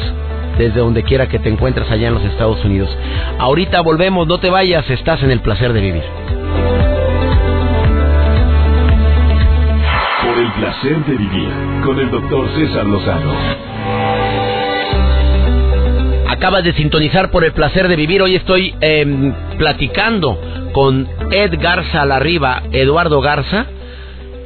desde 0.58 0.80
donde 0.80 1.02
quiera 1.02 1.28
que 1.28 1.38
te 1.38 1.48
encuentres 1.48 1.90
allá 1.90 2.08
en 2.08 2.14
los 2.14 2.24
Estados 2.24 2.64
Unidos. 2.64 2.96
Ahorita 3.38 3.80
volvemos, 3.80 4.26
no 4.26 4.38
te 4.38 4.50
vayas, 4.50 4.88
estás 4.90 5.22
en 5.22 5.30
el 5.30 5.40
placer 5.40 5.72
de 5.72 5.80
vivir. 5.80 6.02
Por 10.22 10.38
el 10.38 10.52
placer 10.52 11.04
de 11.04 11.16
vivir 11.16 11.48
con 11.84 12.00
el 12.00 12.10
doctor 12.10 12.48
César 12.56 12.86
Lozano. 12.86 13.32
Acabas 16.28 16.64
de 16.64 16.72
sintonizar 16.72 17.30
por 17.30 17.44
el 17.44 17.52
placer 17.52 17.88
de 17.88 17.96
vivir. 17.96 18.20
Hoy 18.22 18.34
estoy 18.34 18.74
em, 18.80 19.32
platicando 19.56 20.38
con 20.72 21.06
Ed 21.30 21.54
Garza 21.60 22.04
Larriba, 22.04 22.62
Eduardo 22.72 23.20
Garza 23.20 23.66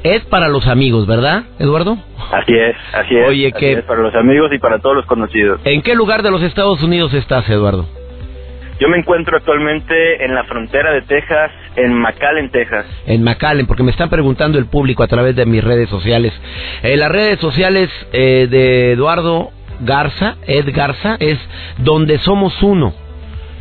es 0.02 0.24
para 0.26 0.48
los 0.48 0.66
amigos, 0.66 1.06
¿verdad, 1.06 1.44
Eduardo? 1.58 1.98
Así 2.32 2.54
es, 2.54 2.76
así 2.92 3.16
es. 3.16 3.28
Oye, 3.28 3.52
que... 3.52 3.82
para 3.82 4.00
los 4.00 4.14
amigos 4.14 4.50
y 4.52 4.58
para 4.58 4.78
todos 4.78 4.96
los 4.96 5.06
conocidos. 5.06 5.61
¿En 5.64 5.82
qué 5.82 5.94
lugar 5.94 6.22
de 6.22 6.30
los 6.30 6.42
Estados 6.42 6.82
Unidos 6.82 7.14
estás, 7.14 7.48
Eduardo? 7.48 7.87
Yo 8.80 8.88
me 8.88 8.98
encuentro 8.98 9.37
actualmente 9.37 10.24
en 10.24 10.34
la 10.34 10.44
frontera 10.44 10.92
de 10.92 11.02
Texas, 11.02 11.50
en 11.74 11.94
McAllen, 11.94 12.50
Texas. 12.50 12.87
En 13.06 13.24
McAllen, 13.24 13.66
porque 13.66 13.82
me 13.82 13.90
están 13.90 14.08
preguntando 14.08 14.56
el 14.56 14.66
público 14.66 15.02
a 15.02 15.08
través 15.08 15.34
de 15.34 15.46
mis 15.46 15.64
redes 15.64 15.88
sociales. 15.88 16.32
En 16.84 16.92
eh, 16.92 16.96
las 16.96 17.11
redes 17.11 17.40
sociales 17.40 17.90
eh, 18.12 18.46
de 18.48 18.92
Eduardo 18.92 19.50
Garza, 19.80 20.37
Ed 20.46 20.66
Garza, 20.72 21.16
es 21.18 21.38
donde 21.78 22.18
somos 22.18 22.62
uno. 22.62 22.94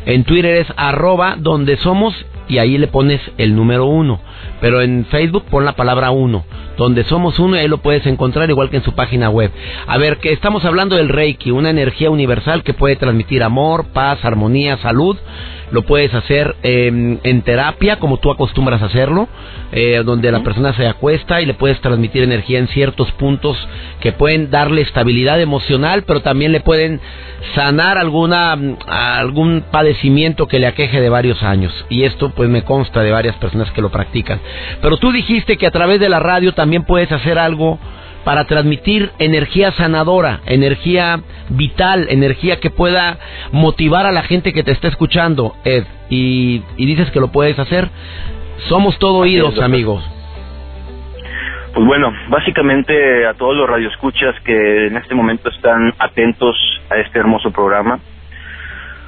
En 0.06 0.22
Twitter 0.22 0.58
es 0.58 0.72
arroba 0.76 1.34
donde 1.36 1.76
somos 1.78 2.14
y 2.48 2.58
ahí 2.58 2.78
le 2.78 2.88
pones 2.88 3.20
el 3.38 3.54
número 3.54 3.86
uno. 3.86 4.20
Pero 4.60 4.80
en 4.82 5.06
Facebook 5.06 5.44
pon 5.50 5.64
la 5.64 5.76
palabra 5.76 6.10
uno, 6.10 6.44
donde 6.78 7.04
somos 7.04 7.38
uno 7.38 7.56
y 7.56 7.58
ahí 7.58 7.68
lo 7.68 7.78
puedes 7.78 8.06
encontrar 8.06 8.48
igual 8.48 8.70
que 8.70 8.76
en 8.76 8.84
su 8.84 8.94
página 8.94 9.28
web. 9.28 9.50
A 9.86 9.98
ver, 9.98 10.18
que 10.18 10.32
estamos 10.32 10.64
hablando 10.64 10.96
del 10.96 11.08
Reiki, 11.08 11.50
una 11.50 11.70
energía 11.70 12.10
universal 12.10 12.62
que 12.62 12.72
puede 12.72 12.96
transmitir 12.96 13.42
amor, 13.42 13.86
paz, 13.92 14.24
armonía, 14.24 14.78
salud. 14.78 15.16
Lo 15.70 15.82
puedes 15.82 16.14
hacer 16.14 16.56
em, 16.62 17.18
en 17.24 17.42
terapia, 17.42 17.98
como 17.98 18.16
tú 18.16 18.30
acostumbras 18.30 18.80
a 18.80 18.86
hacerlo, 18.86 19.28
eh, 19.70 20.02
donde 20.02 20.32
la 20.32 20.42
persona 20.42 20.72
se 20.72 20.86
acuesta 20.86 21.42
y 21.42 21.46
le 21.46 21.52
puedes 21.52 21.78
transmitir 21.82 22.22
energía 22.22 22.58
en 22.58 22.68
ciertos 22.68 23.12
puntos 23.12 23.58
que 24.00 24.12
pueden 24.12 24.50
darle 24.50 24.80
estabilidad 24.80 25.38
emocional, 25.42 26.04
pero 26.06 26.22
también 26.22 26.52
le 26.52 26.60
pueden 26.60 27.02
sanar 27.54 27.98
alguna 27.98 28.56
algún 28.86 29.62
padecimiento 29.70 30.48
que 30.48 30.58
le 30.58 30.66
aqueje 30.66 31.02
de 31.02 31.10
varios 31.10 31.42
años. 31.42 31.72
Y 31.90 32.04
esto 32.04 32.30
pues 32.30 32.48
me 32.48 32.62
consta 32.62 33.02
de 33.02 33.10
varias 33.10 33.36
personas 33.36 33.70
que 33.72 33.82
lo 33.82 33.90
practican. 33.90 34.40
Pero 34.80 34.96
tú 34.96 35.12
dijiste 35.12 35.58
que 35.58 35.66
a 35.66 35.70
través 35.70 36.00
de 36.00 36.08
la 36.08 36.20
radio 36.20 36.54
también 36.54 36.67
puedes 36.84 37.10
hacer 37.12 37.38
algo 37.38 37.78
para 38.24 38.44
transmitir 38.44 39.10
energía 39.18 39.72
sanadora, 39.72 40.40
energía 40.44 41.20
vital, 41.48 42.08
energía 42.10 42.60
que 42.60 42.70
pueda 42.70 43.18
motivar 43.52 44.04
a 44.06 44.12
la 44.12 44.22
gente 44.22 44.52
que 44.52 44.62
te 44.62 44.72
está 44.72 44.88
escuchando, 44.88 45.56
Ed. 45.64 45.84
Y, 46.10 46.62
dices 46.76 47.10
que 47.10 47.20
lo 47.20 47.28
puedes 47.28 47.58
hacer. 47.58 47.88
Somos 48.68 48.98
todo 48.98 49.18
oídos, 49.18 49.58
amigos. 49.60 50.04
Pues 51.72 51.86
bueno, 51.86 52.12
básicamente 52.28 53.26
a 53.26 53.34
todos 53.34 53.56
los 53.56 53.68
radioescuchas 53.68 54.34
que 54.44 54.88
en 54.88 54.96
este 54.96 55.14
momento 55.14 55.48
están 55.48 55.94
atentos 55.98 56.56
a 56.90 56.96
este 56.96 57.18
hermoso 57.18 57.50
programa, 57.50 57.98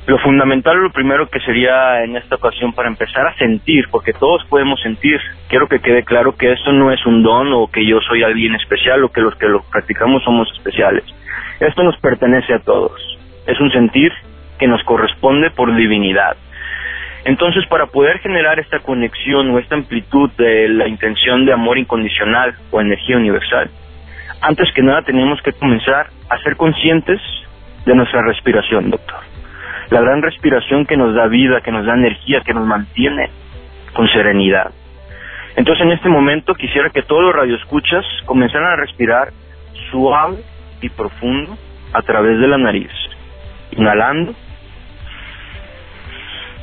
lo 0.07 0.19
fundamental, 0.19 0.77
lo 0.79 0.91
primero 0.91 1.29
que 1.29 1.41
sería 1.41 2.03
en 2.03 2.17
esta 2.17 2.37
ocasión 2.37 2.73
para 2.73 2.89
empezar 2.89 3.27
a 3.27 3.35
sentir, 3.37 3.87
porque 3.91 4.13
todos 4.13 4.45
podemos 4.47 4.81
sentir, 4.81 5.21
quiero 5.49 5.69
que 5.69 5.81
quede 5.81 6.05
claro 6.05 6.35
que 6.37 6.53
esto 6.53 6.73
no 6.73 6.91
es 6.91 7.05
un 7.07 7.23
don 7.23 7.53
o 7.53 7.71
que 7.71 7.87
yo 7.87 8.01
soy 8.09 8.23
alguien 8.23 8.55
especial 8.55 9.05
o 9.05 9.13
que 9.13 9.21
los 9.21 9.35
que 9.37 9.47
lo 9.47 9.63
practicamos 9.71 10.23
somos 10.25 10.51
especiales. 10.53 11.05
Esto 11.61 11.83
nos 11.83 11.97
pertenece 11.99 12.55
a 12.55 12.61
todos. 12.61 13.01
Es 13.47 13.61
un 13.61 13.71
sentir 13.71 14.13
que 14.59 14.67
nos 14.67 14.83
corresponde 14.85 15.51
por 15.51 15.75
divinidad. 15.75 16.37
Entonces, 17.25 17.67
para 17.67 17.87
poder 17.87 18.19
generar 18.21 18.59
esta 18.59 18.79
conexión 18.79 19.51
o 19.51 19.59
esta 19.59 19.75
amplitud 19.75 20.31
de 20.39 20.69
la 20.69 20.89
intención 20.89 21.45
de 21.45 21.53
amor 21.53 21.77
incondicional 21.77 22.55
o 22.71 22.81
energía 22.81 23.19
universal, 23.19 23.71
antes 24.41 24.73
que 24.75 24.83
nada 24.83 25.03
tenemos 25.03 25.41
que 25.43 25.53
comenzar 25.53 26.07
a 26.31 26.39
ser 26.39 26.57
conscientes 26.57 27.21
de 27.85 27.95
nuestra 27.95 28.23
respiración, 28.23 28.91
doctor 28.91 29.31
la 29.91 30.01
gran 30.01 30.23
respiración 30.23 30.87
que 30.87 30.97
nos 30.97 31.15
da 31.15 31.27
vida, 31.27 31.61
que 31.61 31.73
nos 31.73 31.85
da 31.85 31.95
energía, 31.95 32.43
que 32.43 32.55
nos 32.55 32.67
mantiene 32.67 33.31
con 33.93 34.09
serenidad. 34.09 34.71
Entonces 35.57 35.85
en 35.85 35.93
este 35.93 36.09
momento 36.09 36.55
quisiera 36.55 36.91
que 36.91 37.03
todos 37.03 37.23
los 37.23 37.35
radioescuchas 37.35 38.05
comenzaran 38.25 38.73
a 38.73 38.77
respirar 38.77 39.33
suave 39.91 40.39
y 40.81 40.89
profundo 40.89 41.57
a 41.93 42.03
través 42.03 42.39
de 42.39 42.47
la 42.47 42.59
nariz, 42.59 42.91
inhalando 43.73 44.35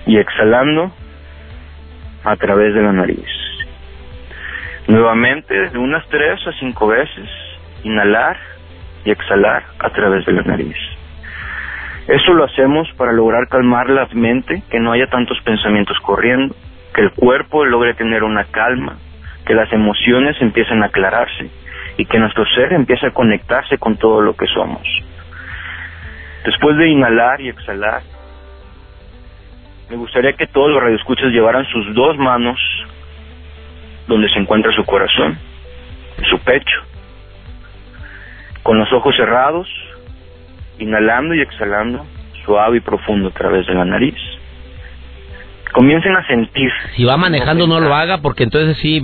y 0.05 0.17
exhalando 0.17 0.91
a 2.23 2.35
través 2.37 2.73
de 2.73 2.81
la 2.81 2.93
nariz. 2.93 3.25
Nuevamente, 4.87 5.69
de 5.69 5.77
unas 5.77 6.07
tres 6.07 6.39
a 6.47 6.53
cinco 6.59 6.87
veces, 6.87 7.27
inhalar 7.83 8.37
y 9.03 9.11
exhalar 9.11 9.63
a 9.79 9.89
través 9.89 10.25
de 10.25 10.31
la 10.31 10.43
nariz. 10.43 10.96
Eso 12.07 12.33
lo 12.33 12.45
hacemos 12.45 12.89
para 12.93 13.11
lograr 13.11 13.49
calmar 13.49 13.89
la 13.89 14.07
mente, 14.13 14.63
que 14.69 14.79
no 14.79 14.93
haya 14.93 15.07
tantos 15.07 15.39
pensamientos 15.41 15.97
corriendo, 15.99 16.55
que 16.93 17.01
el 17.01 17.11
cuerpo 17.11 17.65
logre 17.65 17.95
tener 17.95 18.23
una 18.23 18.45
calma, 18.45 18.97
que 19.45 19.53
las 19.53 19.71
emociones 19.73 20.37
empiecen 20.41 20.83
a 20.83 20.87
aclararse 20.87 21.49
y 21.97 22.05
que 22.05 22.17
nuestro 22.17 22.45
ser 22.55 22.71
empiece 22.71 23.07
a 23.07 23.11
conectarse 23.11 23.77
con 23.77 23.97
todo 23.97 24.21
lo 24.21 24.35
que 24.37 24.47
somos. 24.47 24.87
Después 26.45 26.77
de 26.77 26.87
inhalar 26.87 27.41
y 27.41 27.49
exhalar, 27.49 28.01
me 29.89 29.97
gustaría 29.97 30.33
que 30.33 30.47
todos 30.47 30.71
los 30.71 30.81
radioescuchas 30.81 31.31
llevaran 31.31 31.65
sus 31.65 31.93
dos 31.93 32.17
manos 32.17 32.57
donde 34.07 34.29
se 34.29 34.39
encuentra 34.39 34.71
su 34.71 34.85
corazón, 34.85 35.37
su 36.29 36.39
pecho, 36.39 36.79
con 38.63 38.79
los 38.79 38.91
ojos 38.93 39.13
cerrados, 39.17 39.67
inhalando 40.79 41.35
y 41.35 41.41
exhalando 41.41 42.05
suave 42.47 42.77
y 42.77 42.79
profundo 42.79 43.29
a 43.29 43.31
través 43.31 43.67
de 43.67 43.73
la 43.73 43.85
nariz. 43.85 44.15
Comiencen 45.73 46.15
a 46.15 46.25
sentir. 46.25 46.71
Si 46.95 47.03
va 47.03 47.17
manejando 47.17 47.67
no 47.67 47.79
lo 47.79 47.93
haga 47.93 48.19
porque 48.21 48.43
entonces 48.43 48.77
sí 48.77 49.01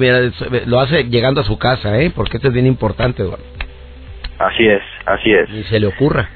lo 0.66 0.80
hace 0.80 1.04
llegando 1.04 1.42
a 1.42 1.44
su 1.44 1.60
casa, 1.60 2.00
¿eh? 2.00 2.12
Porque 2.16 2.38
esto 2.38 2.48
es 2.48 2.54
bien 2.54 2.66
importante, 2.66 3.22
Eduardo. 3.22 3.44
Así 4.40 4.66
es, 4.66 4.82
así 5.06 5.32
es. 5.32 5.50
Y 5.50 5.64
se 5.64 5.80
le 5.80 5.88
ocurra. 5.88 6.30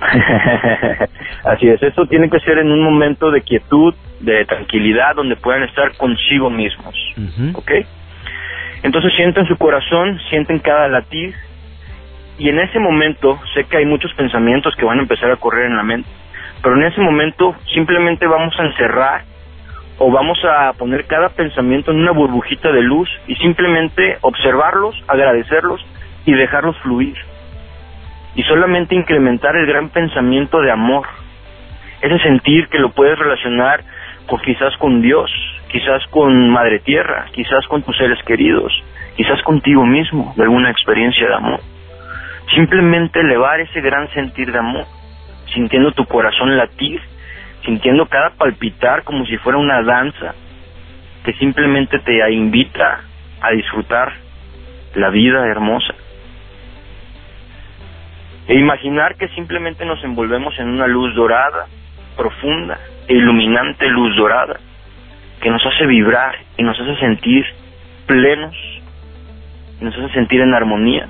así 1.44 1.68
es, 1.68 1.82
esto 1.82 2.06
tiene 2.06 2.28
que 2.30 2.40
ser 2.40 2.58
en 2.58 2.70
un 2.70 2.82
momento 2.82 3.30
de 3.30 3.42
quietud, 3.42 3.94
de 4.20 4.44
tranquilidad, 4.46 5.14
donde 5.14 5.36
puedan 5.36 5.62
estar 5.62 5.94
consigo 5.96 6.48
mismos, 6.50 6.94
¿ok? 7.54 7.70
Entonces 8.82 9.12
sienten 9.14 9.46
su 9.46 9.56
corazón, 9.58 10.18
sienten 10.30 10.58
cada 10.58 10.88
latir 10.88 11.34
y 12.40 12.48
en 12.48 12.58
ese 12.58 12.78
momento 12.78 13.38
sé 13.52 13.64
que 13.64 13.76
hay 13.76 13.84
muchos 13.84 14.14
pensamientos 14.14 14.74
que 14.74 14.86
van 14.86 14.98
a 14.98 15.02
empezar 15.02 15.30
a 15.30 15.36
correr 15.36 15.66
en 15.66 15.76
la 15.76 15.82
mente, 15.82 16.08
pero 16.62 16.74
en 16.74 16.84
ese 16.84 17.02
momento 17.02 17.54
simplemente 17.74 18.26
vamos 18.26 18.58
a 18.58 18.64
encerrar 18.64 19.24
o 19.98 20.10
vamos 20.10 20.42
a 20.46 20.72
poner 20.72 21.04
cada 21.04 21.28
pensamiento 21.28 21.90
en 21.90 21.98
una 21.98 22.12
burbujita 22.12 22.72
de 22.72 22.80
luz 22.80 23.10
y 23.26 23.34
simplemente 23.36 24.16
observarlos, 24.22 24.96
agradecerlos 25.06 25.84
y 26.24 26.32
dejarlos 26.32 26.78
fluir. 26.78 27.14
Y 28.34 28.42
solamente 28.44 28.94
incrementar 28.94 29.54
el 29.56 29.66
gran 29.66 29.90
pensamiento 29.90 30.62
de 30.62 30.70
amor. 30.70 31.06
Ese 32.00 32.18
sentir 32.20 32.68
que 32.68 32.78
lo 32.78 32.92
puedes 32.92 33.18
relacionar 33.18 33.84
con 34.26 34.40
quizás 34.40 34.74
con 34.78 35.02
Dios, 35.02 35.30
quizás 35.68 36.06
con 36.06 36.48
Madre 36.48 36.78
Tierra, 36.78 37.26
quizás 37.32 37.66
con 37.66 37.82
tus 37.82 37.98
seres 37.98 38.18
queridos, 38.24 38.72
quizás 39.14 39.42
contigo 39.42 39.84
mismo, 39.84 40.32
de 40.38 40.44
alguna 40.44 40.70
experiencia 40.70 41.28
de 41.28 41.34
amor. 41.34 41.60
Simplemente 42.54 43.20
elevar 43.20 43.60
ese 43.60 43.80
gran 43.80 44.08
sentir 44.12 44.50
de 44.50 44.58
amor, 44.58 44.84
sintiendo 45.54 45.92
tu 45.92 46.04
corazón 46.06 46.56
latir, 46.56 47.00
sintiendo 47.64 48.06
cada 48.06 48.30
palpitar 48.30 49.04
como 49.04 49.24
si 49.26 49.36
fuera 49.38 49.58
una 49.58 49.82
danza 49.82 50.34
que 51.24 51.32
simplemente 51.34 51.98
te 52.00 52.32
invita 52.32 53.02
a 53.40 53.50
disfrutar 53.52 54.12
la 54.94 55.10
vida 55.10 55.46
hermosa. 55.46 55.94
E 58.48 58.54
imaginar 58.54 59.14
que 59.14 59.28
simplemente 59.28 59.84
nos 59.84 60.02
envolvemos 60.02 60.58
en 60.58 60.70
una 60.70 60.88
luz 60.88 61.14
dorada, 61.14 61.66
profunda 62.16 62.80
e 63.06 63.14
iluminante 63.14 63.86
luz 63.86 64.16
dorada, 64.16 64.58
que 65.40 65.50
nos 65.50 65.64
hace 65.64 65.86
vibrar 65.86 66.36
y 66.56 66.64
nos 66.64 66.78
hace 66.80 66.96
sentir 66.96 67.46
plenos, 68.06 68.56
y 69.80 69.84
nos 69.84 69.96
hace 69.96 70.14
sentir 70.14 70.40
en 70.40 70.52
armonía 70.52 71.08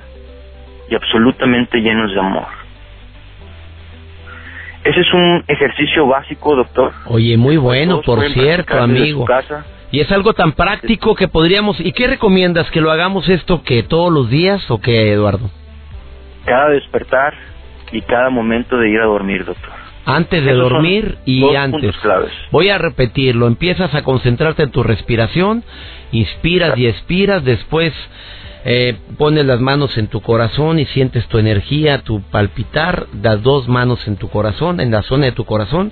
y 0.91 0.95
absolutamente 0.95 1.79
llenos 1.79 2.13
de 2.13 2.19
amor. 2.19 2.47
Ese 4.83 4.99
es 4.99 5.13
un 5.13 5.43
ejercicio 5.47 6.05
básico, 6.05 6.55
doctor. 6.55 6.91
Oye, 7.05 7.37
muy 7.37 7.55
bueno, 7.55 8.01
por 8.01 8.27
cierto, 8.31 8.77
amigo. 8.77 9.25
Y 9.91 10.01
es 10.01 10.11
algo 10.11 10.33
tan 10.33 10.51
práctico 10.51 11.15
que 11.15 11.29
podríamos... 11.29 11.79
¿Y 11.79 11.93
qué 11.93 12.07
recomiendas? 12.07 12.69
¿Que 12.71 12.81
lo 12.81 12.91
hagamos 12.91 13.29
esto 13.29 13.63
que 13.63 13.83
todos 13.83 14.11
los 14.11 14.29
días 14.29 14.69
o 14.69 14.81
qué, 14.81 15.13
Eduardo? 15.13 15.49
Cada 16.45 16.69
despertar 16.69 17.35
y 17.91 18.01
cada 18.01 18.29
momento 18.29 18.77
de 18.77 18.89
ir 18.89 18.99
a 18.99 19.05
dormir, 19.05 19.45
doctor. 19.45 19.71
Antes 20.05 20.43
de 20.43 20.53
dormir 20.53 21.19
y 21.25 21.55
antes. 21.55 21.95
Voy 22.51 22.69
a 22.69 22.77
repetirlo. 22.77 23.47
Empiezas 23.47 23.93
a 23.93 24.03
concentrarte 24.03 24.63
en 24.63 24.71
tu 24.71 24.83
respiración, 24.83 25.63
inspiras 26.11 26.77
y 26.77 26.87
expiras, 26.87 27.45
después 27.45 27.93
eh, 28.63 28.95
pones 29.17 29.45
las 29.45 29.59
manos 29.59 29.97
en 29.97 30.07
tu 30.07 30.21
corazón 30.21 30.77
y 30.77 30.85
sientes 30.85 31.27
tu 31.27 31.39
energía, 31.39 32.03
tu 32.03 32.21
palpitar, 32.21 33.07
das 33.13 33.41
dos 33.41 33.67
manos 33.67 34.07
en 34.07 34.17
tu 34.17 34.29
corazón, 34.29 34.79
en 34.79 34.91
la 34.91 35.01
zona 35.01 35.25
de 35.25 35.31
tu 35.31 35.45
corazón, 35.45 35.91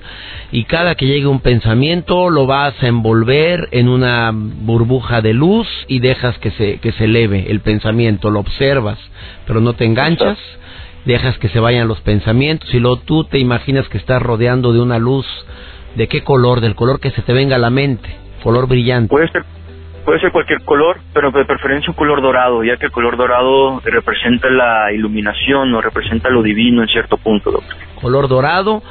y 0.51 0.65
cada 0.65 0.95
que 0.95 1.07
llegue 1.07 1.25
un 1.25 1.39
pensamiento 1.39 2.29
lo 2.29 2.45
vas 2.45 2.75
a 2.83 2.87
envolver 2.87 3.69
en 3.71 3.89
una 3.89 4.31
burbuja 4.33 5.21
de 5.21 5.33
luz 5.33 5.67
y 5.87 5.99
dejas 5.99 6.37
que 6.37 6.51
se, 6.51 6.77
que 6.79 6.91
se 6.91 7.05
eleve 7.05 7.49
el 7.49 7.61
pensamiento, 7.61 8.29
lo 8.29 8.39
observas, 8.39 8.99
pero 9.47 9.61
no 9.61 9.73
te 9.73 9.85
enganchas, 9.85 10.37
dejas 11.05 11.39
que 11.39 11.49
se 11.49 11.59
vayan 11.59 11.87
los 11.87 12.01
pensamientos 12.01 12.71
y 12.73 12.79
luego 12.79 12.97
tú 12.97 13.23
te 13.23 13.39
imaginas 13.39 13.89
que 13.89 13.97
estás 13.97 14.21
rodeando 14.21 14.73
de 14.73 14.79
una 14.79 14.99
luz, 14.99 15.25
¿de 15.95 16.07
qué 16.07 16.23
color? 16.23 16.61
Del 16.61 16.75
color 16.75 16.99
que 16.99 17.09
se 17.11 17.23
te 17.23 17.33
venga 17.33 17.55
a 17.55 17.59
la 17.59 17.71
mente, 17.71 18.09
color 18.43 18.67
brillante. 18.67 19.09
Puede 19.09 19.31
ser 19.31 19.43
Puede 20.09 20.21
ser 20.21 20.31
cualquier 20.31 20.63
color, 20.63 20.99
pero 21.13 21.29
de 21.29 21.45
preferencia 21.45 21.91
un 21.91 21.95
color 21.95 22.19
dorado, 22.19 22.63
ya 22.63 22.77
que 22.77 22.87
el 22.87 22.91
color 22.91 23.15
dorado 23.15 23.79
representa 23.85 24.49
la 24.49 24.91
iluminación 24.91 25.71
o 25.75 25.81
representa 25.81 26.31
lo 26.31 26.41
divino 26.41 26.81
en 26.81 26.87
cierto 26.87 27.17
punto, 27.17 27.51
doctor. 27.51 27.77
Color 28.01 28.27
dorado. 28.27 28.81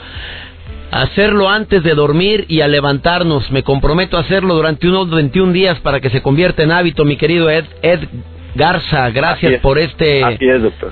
Hacerlo 0.93 1.49
antes 1.49 1.83
de 1.83 1.97
dormir 1.97 2.45
y 2.47 2.61
al 2.61 2.71
levantarnos. 2.71 3.51
Me 3.51 3.65
comprometo 3.65 4.17
a 4.17 4.21
hacerlo 4.21 4.55
durante 4.55 4.87
unos 4.87 5.11
21 5.11 5.53
días 5.53 5.81
para 5.81 5.99
que 5.99 6.09
se 6.11 6.23
convierta 6.23 6.63
en 6.63 6.71
hábito, 6.71 7.05
mi 7.05 7.17
querido 7.17 7.51
Ed, 7.51 7.65
Ed 7.83 8.07
Garza. 8.55 9.11
Gracias 9.11 9.61
por 9.61 9.81
este 9.81 10.23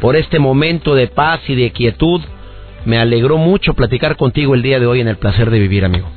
por 0.01 0.17
este 0.17 0.41
momento 0.41 0.97
de 0.97 1.07
paz 1.07 1.39
y 1.47 1.55
de 1.55 1.71
quietud. 1.71 2.21
Me 2.85 2.99
alegró 2.99 3.37
mucho 3.37 3.75
platicar 3.75 4.17
contigo 4.17 4.57
el 4.57 4.63
día 4.63 4.81
de 4.81 4.89
hoy 4.89 5.01
en 5.01 5.07
el 5.07 5.19
placer 5.19 5.51
de 5.51 5.61
vivir, 5.61 5.85
amigo 5.85 6.16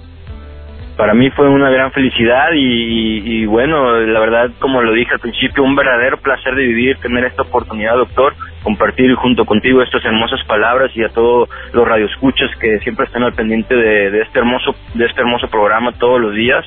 para 0.99 1.13
mí 1.13 1.29
fue 1.29 1.47
una 1.47 1.69
gran 1.69 1.93
felicidad 1.93 2.49
y, 2.53 3.45
bueno, 3.45 4.01
la 4.01 4.19
verdad, 4.19 4.51
como 4.59 4.81
lo 4.81 4.91
dije 4.91 5.13
al 5.13 5.21
principio, 5.21 5.63
un 5.63 5.73
verdadero 5.73 6.17
placer 6.17 6.53
de 6.55 6.65
vivir, 6.65 6.97
tener 6.97 7.23
esta 7.23 7.43
oportunidad, 7.43 7.95
doctor, 7.95 8.35
compartir 8.63 9.15
junto 9.15 9.45
contigo 9.45 9.81
estas 9.81 10.03
hermosas 10.03 10.43
palabras 10.43 10.91
y 10.95 11.03
a 11.05 11.07
todos 11.07 11.47
los 11.71 11.87
radioescuchas 11.87 12.51
que 12.59 12.79
siempre 12.79 13.05
están 13.05 13.23
al 13.23 13.31
pendiente 13.31 13.73
de, 13.75 14.21
este 14.23 14.39
hermoso 14.39 14.75
de 14.93 15.05
este 15.05 15.21
hermoso 15.21 15.47
programa 15.47 15.93
todos 15.93 16.19
los 16.19 16.35
días. 16.35 16.65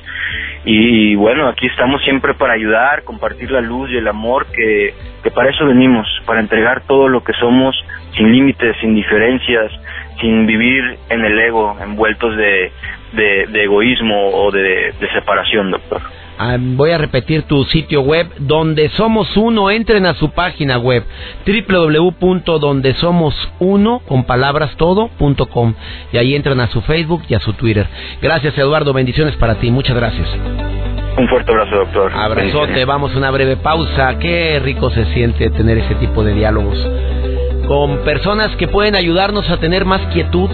Y, 0.65 1.13
bueno, 1.13 1.47
aquí 1.47 1.67
estamos 1.67 2.01
siempre 2.01 2.33
para 2.33 2.53
ayudar, 2.53 3.03
compartir 3.03 3.51
la 3.51 3.61
luz 3.61 3.91
y 3.91 3.97
el 3.97 4.07
amor 4.07 4.47
que, 4.47 4.95
que 5.21 5.29
para 5.29 5.51
eso 5.51 5.63
venimos, 5.67 6.07
para 6.25 6.39
entregar 6.39 6.81
todo 6.87 7.07
lo 7.07 7.23
que 7.23 7.33
somos 7.33 7.75
sin 8.17 8.31
límites, 8.31 8.77
sin 8.81 8.95
diferencias, 8.95 9.71
sin 10.19 10.47
vivir 10.47 10.97
en 11.09 11.23
el 11.23 11.37
ego, 11.39 11.77
envueltos 11.79 12.35
de, 12.35 12.71
de, 13.13 13.63
egoísmo 13.63 14.31
o 14.33 14.51
de, 14.51 14.93
separación, 15.13 15.71
doctor. 15.71 16.01
Ah, 16.37 16.57
voy 16.59 16.91
a 16.91 16.97
repetir 16.97 17.43
tu 17.43 17.63
sitio 17.65 18.01
web, 18.01 18.27
donde 18.39 18.89
somos 18.89 19.37
uno, 19.37 19.69
entren 19.69 20.07
a 20.07 20.15
su 20.15 20.31
página 20.31 20.79
web, 20.79 21.03
www.dondesomosuno, 21.45 23.99
con 24.07 24.23
palabras 24.25 24.75
todo.com, 24.77 25.75
y 26.11 26.17
ahí 26.17 26.33
entran 26.35 26.59
a 26.59 26.65
su 26.67 26.81
Facebook 26.81 27.21
y 27.29 27.35
a 27.35 27.39
su 27.39 27.53
Twitter. 27.53 27.87
Gracias 28.21 28.57
Eduardo, 28.57 28.91
bendiciones 28.93 29.35
para 29.35 29.55
ti, 29.55 29.69
muchas 29.69 29.95
gracias. 29.95 30.27
Un 31.15 31.29
fuerte 31.29 31.51
abrazo, 31.51 31.75
doctor. 31.75 32.11
Abrazote, 32.11 32.85
vamos 32.85 33.13
a 33.13 33.19
una 33.19 33.29
breve 33.29 33.55
pausa. 33.57 34.17
Qué 34.17 34.59
rico 34.59 34.89
se 34.89 35.05
siente 35.13 35.51
tener 35.51 35.77
ese 35.77 35.93
tipo 35.95 36.23
de 36.23 36.33
diálogos 36.33 36.83
con 37.67 38.03
personas 38.03 38.55
que 38.57 38.67
pueden 38.67 38.95
ayudarnos 38.95 39.49
a 39.49 39.57
tener 39.57 39.85
más 39.85 40.01
quietud, 40.07 40.49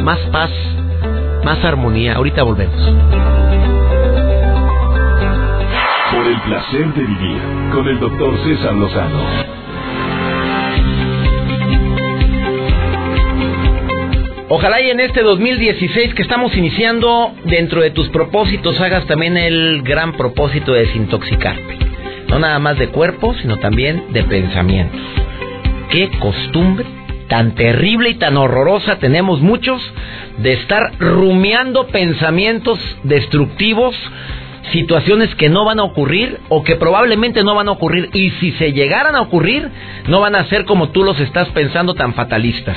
más 0.00 0.18
paz, 0.30 0.50
más 1.44 1.64
armonía. 1.64 2.14
Ahorita 2.14 2.42
volvemos. 2.42 2.80
Por 6.12 6.26
el 6.26 6.40
placer 6.42 6.94
de 6.94 7.02
vivir 7.02 7.40
con 7.72 7.88
el 7.88 8.00
doctor 8.00 8.36
César 8.44 8.74
Lozano. 8.74 9.20
Ojalá 14.48 14.80
y 14.80 14.90
en 14.90 14.98
este 14.98 15.22
2016 15.22 16.14
que 16.14 16.22
estamos 16.22 16.56
iniciando, 16.56 17.32
dentro 17.44 17.82
de 17.82 17.90
tus 17.90 18.08
propósitos 18.08 18.80
hagas 18.80 19.06
también 19.06 19.36
el 19.36 19.82
gran 19.82 20.14
propósito 20.14 20.72
de 20.72 20.80
desintoxicarte. 20.80 21.78
No 22.28 22.38
nada 22.40 22.58
más 22.58 22.78
de 22.78 22.88
cuerpo, 22.88 23.34
sino 23.40 23.58
también 23.58 24.12
de 24.12 24.24
pensamientos 24.24 25.00
qué 25.90 26.08
costumbre 26.20 26.86
tan 27.30 27.54
terrible 27.54 28.10
y 28.10 28.14
tan 28.14 28.36
horrorosa 28.36 28.96
tenemos 28.96 29.40
muchos 29.40 29.80
de 30.38 30.52
estar 30.52 30.98
rumiando 30.98 31.86
pensamientos 31.86 32.80
destructivos, 33.04 33.94
situaciones 34.72 35.32
que 35.36 35.48
no 35.48 35.64
van 35.64 35.78
a 35.78 35.84
ocurrir 35.84 36.40
o 36.48 36.64
que 36.64 36.74
probablemente 36.74 37.44
no 37.44 37.54
van 37.54 37.68
a 37.68 37.72
ocurrir 37.72 38.10
y 38.12 38.30
si 38.40 38.50
se 38.52 38.72
llegaran 38.72 39.14
a 39.14 39.20
ocurrir 39.20 39.70
no 40.08 40.20
van 40.20 40.34
a 40.34 40.44
ser 40.46 40.64
como 40.64 40.88
tú 40.88 41.04
los 41.04 41.20
estás 41.20 41.48
pensando 41.50 41.94
tan 41.94 42.14
fatalistas. 42.14 42.76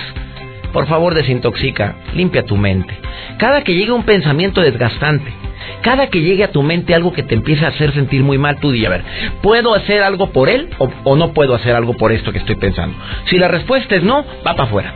Por 0.71 0.85
favor, 0.87 1.15
desintoxica, 1.15 1.95
limpia 2.13 2.45
tu 2.45 2.55
mente. 2.55 2.95
Cada 3.39 3.63
que 3.63 3.73
llegue 3.73 3.91
un 3.91 4.03
pensamiento 4.03 4.61
desgastante, 4.61 5.33
cada 5.81 6.07
que 6.07 6.21
llegue 6.21 6.43
a 6.43 6.51
tu 6.51 6.63
mente 6.63 6.95
algo 6.95 7.13
que 7.13 7.23
te 7.23 7.35
empiece 7.35 7.65
a 7.65 7.69
hacer 7.69 7.93
sentir 7.93 8.23
muy 8.23 8.37
mal, 8.37 8.59
tú 8.59 8.71
di, 8.71 8.85
a 8.85 8.89
ver, 8.89 9.03
¿puedo 9.41 9.73
hacer 9.73 10.03
algo 10.03 10.31
por 10.31 10.49
él 10.49 10.69
o, 10.77 11.15
no 11.15 11.33
puedo 11.33 11.55
hacer 11.55 11.75
algo 11.75 11.93
por 11.93 12.11
esto 12.11 12.31
que 12.31 12.39
estoy 12.39 12.55
pensando? 12.55 12.95
Si 13.25 13.37
la 13.37 13.47
respuesta 13.47 13.95
es 13.95 14.03
no, 14.03 14.25
va 14.45 14.55
para 14.55 14.63
afuera. 14.63 14.93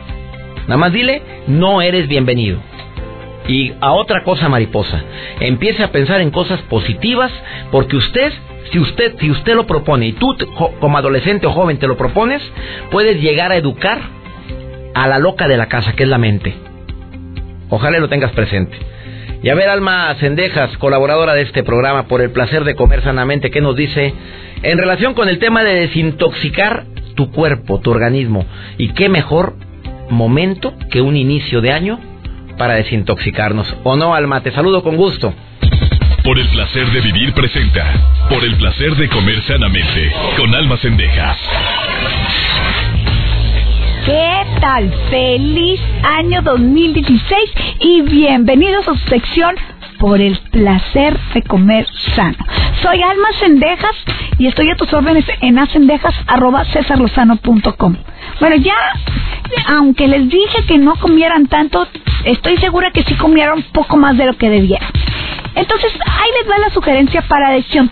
Nada 0.62 0.76
más 0.76 0.92
dile, 0.92 1.22
no 1.46 1.80
eres 1.82 2.08
bienvenido. 2.08 2.58
Y 3.46 3.72
a 3.80 3.92
otra 3.92 4.24
cosa 4.24 4.48
mariposa, 4.48 5.02
empiece 5.40 5.82
a 5.82 5.90
pensar 5.90 6.20
en 6.20 6.30
cosas 6.30 6.60
positivas 6.62 7.32
porque 7.70 7.96
usted, 7.96 8.32
si 8.70 8.78
usted, 8.78 9.14
si 9.18 9.30
usted 9.30 9.54
lo 9.54 9.66
propone 9.66 10.08
y 10.08 10.12
tú 10.12 10.36
como 10.80 10.98
adolescente 10.98 11.46
o 11.46 11.52
joven 11.52 11.78
te 11.78 11.86
lo 11.86 11.96
propones, 11.96 12.42
puedes 12.90 13.20
llegar 13.22 13.50
a 13.52 13.56
educar 13.56 14.00
a 14.94 15.06
la 15.06 15.18
loca 15.18 15.48
de 15.48 15.56
la 15.56 15.66
casa, 15.66 15.94
que 15.94 16.02
es 16.02 16.08
la 16.08 16.18
mente. 16.18 16.54
Ojalá 17.70 17.98
lo 17.98 18.08
tengas 18.08 18.32
presente. 18.32 18.76
Y 19.42 19.50
a 19.50 19.54
ver, 19.54 19.68
Alma 19.68 20.14
Cendejas, 20.18 20.76
colaboradora 20.78 21.34
de 21.34 21.42
este 21.42 21.62
programa, 21.62 22.08
por 22.08 22.20
el 22.20 22.30
placer 22.30 22.64
de 22.64 22.74
comer 22.74 23.02
sanamente, 23.02 23.50
¿qué 23.50 23.60
nos 23.60 23.76
dice 23.76 24.12
en 24.62 24.78
relación 24.78 25.14
con 25.14 25.28
el 25.28 25.38
tema 25.38 25.62
de 25.62 25.74
desintoxicar 25.74 26.86
tu 27.14 27.30
cuerpo, 27.30 27.80
tu 27.80 27.90
organismo? 27.90 28.44
¿Y 28.78 28.88
qué 28.88 29.08
mejor 29.08 29.54
momento 30.10 30.74
que 30.90 31.00
un 31.00 31.16
inicio 31.16 31.60
de 31.60 31.70
año 31.70 32.00
para 32.56 32.74
desintoxicarnos? 32.74 33.76
¿O 33.84 33.96
no, 33.96 34.12
Alma? 34.14 34.42
Te 34.42 34.50
saludo 34.50 34.82
con 34.82 34.96
gusto. 34.96 35.32
Por 36.24 36.38
el 36.38 36.48
placer 36.48 36.86
de 36.88 37.00
vivir 37.00 37.32
presenta. 37.32 38.26
Por 38.28 38.42
el 38.42 38.56
placer 38.56 38.96
de 38.96 39.08
comer 39.08 39.40
sanamente. 39.42 40.12
Con 40.36 40.52
Alma 40.52 40.76
Cendejas. 40.78 41.38
¿Qué 44.08 44.40
tal? 44.62 44.88
Feliz 45.10 45.78
año 46.02 46.40
2016 46.40 47.50
y 47.80 48.00
bienvenidos 48.00 48.88
a 48.88 48.94
su 48.94 49.06
sección 49.06 49.54
por 49.98 50.18
el 50.18 50.38
placer 50.50 51.20
de 51.34 51.42
comer 51.42 51.86
sano. 52.16 52.38
Soy 52.80 53.02
Alma 53.02 53.28
Cendejas 53.38 53.94
y 54.38 54.46
estoy 54.46 54.70
a 54.70 54.76
tus 54.76 54.90
órdenes 54.94 55.26
en 55.42 55.58
acendejas.cesarlozano.com. 55.58 57.96
Bueno, 58.40 58.56
ya, 58.56 58.72
aunque 59.76 60.08
les 60.08 60.26
dije 60.30 60.64
que 60.66 60.78
no 60.78 60.96
comieran 60.96 61.46
tanto, 61.46 61.86
estoy 62.24 62.56
segura 62.56 62.90
que 62.92 63.02
sí 63.02 63.14
comieron 63.14 63.62
poco 63.74 63.98
más 63.98 64.16
de 64.16 64.24
lo 64.24 64.38
que 64.38 64.48
debieran. 64.48 64.88
Entonces, 65.54 65.92
ahí 66.06 66.30
les 66.40 66.50
va 66.50 66.56
la 66.56 66.70
sugerencia 66.70 67.20
para 67.28 67.50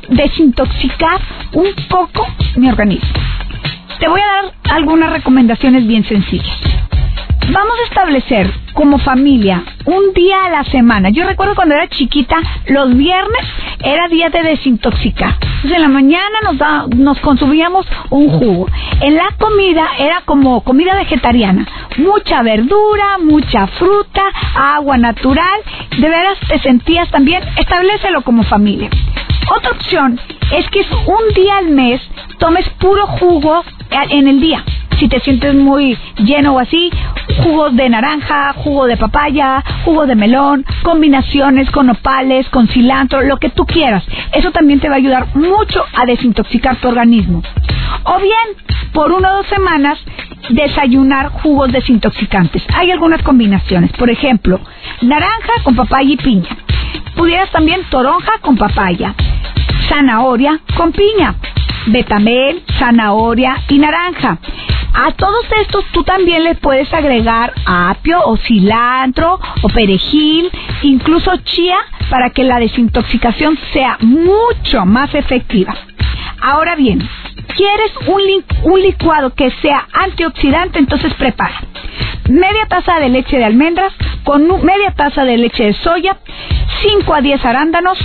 desintoxicar 0.09 1.20
un 1.52 1.74
poco 1.90 2.26
mi 2.57 2.70
organismo. 2.70 3.11
Te 3.98 4.09
voy 4.09 4.20
a 4.20 4.26
dar 4.26 4.76
algunas 4.76 5.11
recomendaciones 5.12 5.87
bien 5.87 6.04
sencillas. 6.04 6.75
Vamos 7.52 7.78
a 7.78 7.88
establecer 7.88 8.52
como 8.74 8.98
familia 8.98 9.62
un 9.85 10.12
día 10.14 10.46
a 10.46 10.50
la 10.50 10.64
semana. 10.64 11.11
Yo 11.11 11.24
recuerdo 11.24 11.54
cuando 11.54 11.76
era 11.76 11.88
chiquita, 11.88 12.37
los 12.66 12.96
viernes 12.96 13.44
era 13.85 14.09
día 14.09 14.30
de 14.30 14.42
desintoxicar. 14.42 15.35
Entonces 15.40 15.72
en 15.72 15.82
la 15.82 15.88
mañana 15.88 16.38
nos, 16.42 16.96
nos 16.96 17.20
consumíamos 17.20 17.87
un 18.11 18.30
jugo. 18.30 18.66
En 19.00 19.16
la 19.16 19.28
comida 19.38 19.87
era 19.98 20.22
como 20.24 20.62
comida 20.62 20.96
vegetariana. 20.96 21.66
Mucha 21.98 22.42
verdura, 22.42 23.18
mucha 23.18 23.68
fruta, 23.68 24.22
agua 24.56 24.98
natural. 24.98 25.61
De 25.98 26.09
veras 26.09 26.38
te 26.48 26.59
sentías 26.59 27.09
también, 27.11 27.44
establecelo 27.59 28.22
como 28.22 28.42
familia. 28.42 28.90
Otra 29.56 29.70
opción 29.70 30.18
es 30.50 30.68
que 30.70 30.80
un 30.80 31.35
día 31.35 31.59
al 31.59 31.68
mes 31.68 32.00
tomes 32.38 32.68
puro 32.80 33.06
jugo 33.06 33.62
en 34.11 34.26
el 34.26 34.40
día 34.40 34.64
si 34.98 35.09
te 35.09 35.20
sientes 35.20 35.54
muy 35.54 35.96
lleno 36.16 36.54
o 36.54 36.59
así, 36.59 36.90
jugos 37.42 37.74
de 37.76 37.88
naranja, 37.88 38.52
jugo 38.54 38.87
de 38.87 38.96
papaya, 38.96 39.62
jugo 39.85 40.06
de 40.06 40.14
melón, 40.14 40.64
combinaciones 40.82 41.70
con 41.70 41.90
opales, 41.90 42.48
con 42.48 42.68
cilantro, 42.68 43.22
lo 43.22 43.37
que 43.38 43.50
tú 43.50 43.66
quieras. 43.66 44.04
Eso 44.32 44.50
también 44.52 44.80
te 44.80 44.88
va 44.88 44.94
a 44.94 44.98
ayudar 44.98 45.37
mucho 45.37 45.85
a 45.94 46.06
desintoxicar 46.06 46.76
tu 46.76 46.88
organismo. 46.88 47.42
O 48.04 48.18
bien, 48.18 48.76
por 48.92 49.12
una 49.12 49.32
o 49.32 49.37
dos 49.38 49.46
semanas, 49.46 49.98
desayunar 50.50 51.28
jugos 51.28 51.72
desintoxicantes. 51.72 52.64
Hay 52.74 52.90
algunas 52.90 53.22
combinaciones. 53.22 53.92
Por 53.92 54.11
ejemplo, 54.11 54.61
naranja 55.02 55.52
con 55.64 55.74
papaya 55.74 56.11
y 56.11 56.16
piña. 56.16 56.56
Pudieras 57.16 57.50
también 57.50 57.82
toronja 57.90 58.32
con 58.40 58.56
papaya. 58.56 59.14
Zanahoria 59.88 60.61
con 60.76 60.92
piña. 60.92 61.35
Betamel, 61.87 62.62
zanahoria 62.78 63.56
y 63.68 63.78
naranja. 63.78 64.38
A 64.98 65.12
todos 65.12 65.44
estos 65.61 65.85
tú 65.92 66.04
también 66.04 66.42
le 66.42 66.54
puedes 66.54 66.90
agregar 66.94 67.52
apio 67.66 68.18
o 68.24 68.38
cilantro 68.38 69.38
o 69.61 69.68
perejil, 69.68 70.50
incluso 70.82 71.37
chía, 71.44 71.76
para 72.09 72.30
que 72.30 72.44
la 72.44 72.59
desintoxicación 72.59 73.59
sea 73.74 73.98
mucho 74.00 74.87
más 74.87 75.14
efectiva. 75.14 75.74
Ahora 76.40 76.76
bien, 76.76 77.06
¿quieres 77.56 77.92
un, 78.64 78.80
licuado 78.80 79.35
que 79.35 79.50
sea 79.61 79.87
antioxidante? 79.92 80.78
Entonces 80.78 81.12
prepara 81.14 81.61
media 82.30 82.66
taza 82.66 82.98
de 82.98 83.11
leche 83.11 83.37
de 83.37 83.44
almendras 83.44 83.92
con 84.24 84.46
media 84.64 84.92
taza 84.96 85.26
de 85.26 85.37
leche 85.37 85.64
de 85.64 85.72
soya, 85.74 86.16
5 86.82 87.14
a 87.14 87.20
10 87.20 87.44
arándanos, 87.44 87.98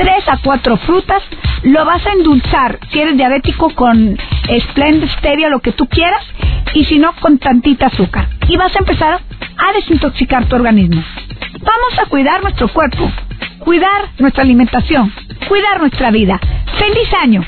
3 0.00 0.28
a 0.28 0.38
4 0.38 0.76
frutas, 0.78 1.22
lo 1.62 1.84
vas 1.84 2.04
a 2.06 2.12
endulzar, 2.12 2.78
si 2.90 3.00
eres 3.00 3.18
diabético, 3.18 3.68
con 3.74 4.16
Splendid 4.48 5.10
Stevia, 5.18 5.50
lo 5.50 5.60
que 5.60 5.72
tú 5.72 5.86
quieras, 5.88 6.24
y 6.72 6.86
si 6.86 6.98
no, 6.98 7.12
con 7.20 7.36
tantita 7.36 7.88
azúcar. 7.88 8.26
Y 8.48 8.56
vas 8.56 8.74
a 8.74 8.78
empezar 8.78 9.20
a 9.58 9.72
desintoxicar 9.74 10.46
tu 10.46 10.56
organismo. 10.56 11.04
Vamos 11.52 11.98
a 12.02 12.06
cuidar 12.06 12.42
nuestro 12.42 12.68
cuerpo, 12.68 13.12
cuidar 13.58 14.08
nuestra 14.18 14.42
alimentación, 14.42 15.12
cuidar 15.46 15.80
nuestra 15.80 16.10
vida. 16.10 16.40
¡Feliz 16.78 17.12
año! 17.22 17.44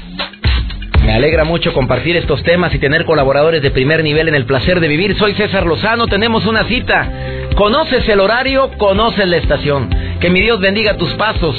Me 1.07 1.15
alegra 1.15 1.45
mucho 1.45 1.73
compartir 1.73 2.19
estos 2.19 2.43
temas 2.43 2.75
y 2.75 2.79
tener 2.79 3.07
colaboradores 3.07 3.63
de 3.63 3.71
primer 3.71 4.05
nivel 4.05 4.29
en 4.29 4.35
el 4.35 4.45
placer 4.45 4.79
de 4.81 4.89
vivir. 4.89 5.17
Soy 5.17 5.33
César 5.37 5.65
Lozano, 5.65 6.07
tenemos 6.07 6.45
una 6.45 6.65
cita. 6.65 7.11
Conoces 7.57 8.07
el 8.11 8.21
horario, 8.21 8.73
conoces 8.77 9.27
la 9.27 9.39
estación. 9.39 9.89
Que 10.21 10.29
mi 10.29 10.43
Dios 10.43 10.61
bendiga 10.61 10.99
tus 10.99 11.15
pasos 11.15 11.57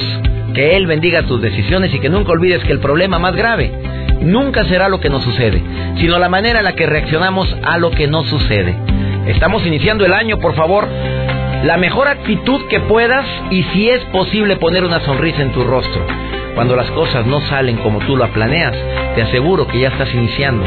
que 0.53 0.75
Él 0.75 0.87
bendiga 0.87 1.23
tus 1.23 1.41
decisiones 1.41 1.93
y 1.93 1.99
que 1.99 2.09
nunca 2.09 2.31
olvides 2.31 2.63
que 2.63 2.71
el 2.71 2.79
problema 2.79 3.19
más 3.19 3.35
grave 3.35 3.71
nunca 4.21 4.63
será 4.65 4.89
lo 4.89 4.99
que 4.99 5.09
nos 5.09 5.23
sucede, 5.23 5.61
sino 5.97 6.17
la 6.19 6.29
manera 6.29 6.59
en 6.59 6.65
la 6.65 6.75
que 6.75 6.85
reaccionamos 6.85 7.55
a 7.63 7.77
lo 7.77 7.91
que 7.91 8.07
nos 8.07 8.27
sucede. 8.27 8.75
Estamos 9.27 9.65
iniciando 9.65 10.05
el 10.05 10.13
año, 10.13 10.39
por 10.39 10.55
favor, 10.55 10.87
la 11.63 11.77
mejor 11.77 12.07
actitud 12.07 12.67
que 12.67 12.79
puedas 12.81 13.25
y 13.49 13.63
si 13.63 13.89
es 13.89 14.01
posible 14.05 14.57
poner 14.57 14.83
una 14.83 14.99
sonrisa 15.01 15.41
en 15.41 15.51
tu 15.51 15.63
rostro. 15.63 16.05
Cuando 16.55 16.75
las 16.75 16.89
cosas 16.91 17.25
no 17.25 17.41
salen 17.41 17.77
como 17.77 17.99
tú 17.99 18.15
lo 18.15 18.27
planeas, 18.29 18.75
te 19.15 19.21
aseguro 19.21 19.67
que 19.67 19.79
ya 19.79 19.89
estás 19.89 20.13
iniciando 20.13 20.65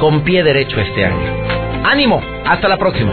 con 0.00 0.22
pie 0.22 0.42
derecho 0.42 0.80
este 0.80 1.04
año. 1.04 1.44
¡Ánimo! 1.84 2.20
Hasta 2.44 2.68
la 2.68 2.76
próxima. 2.76 3.12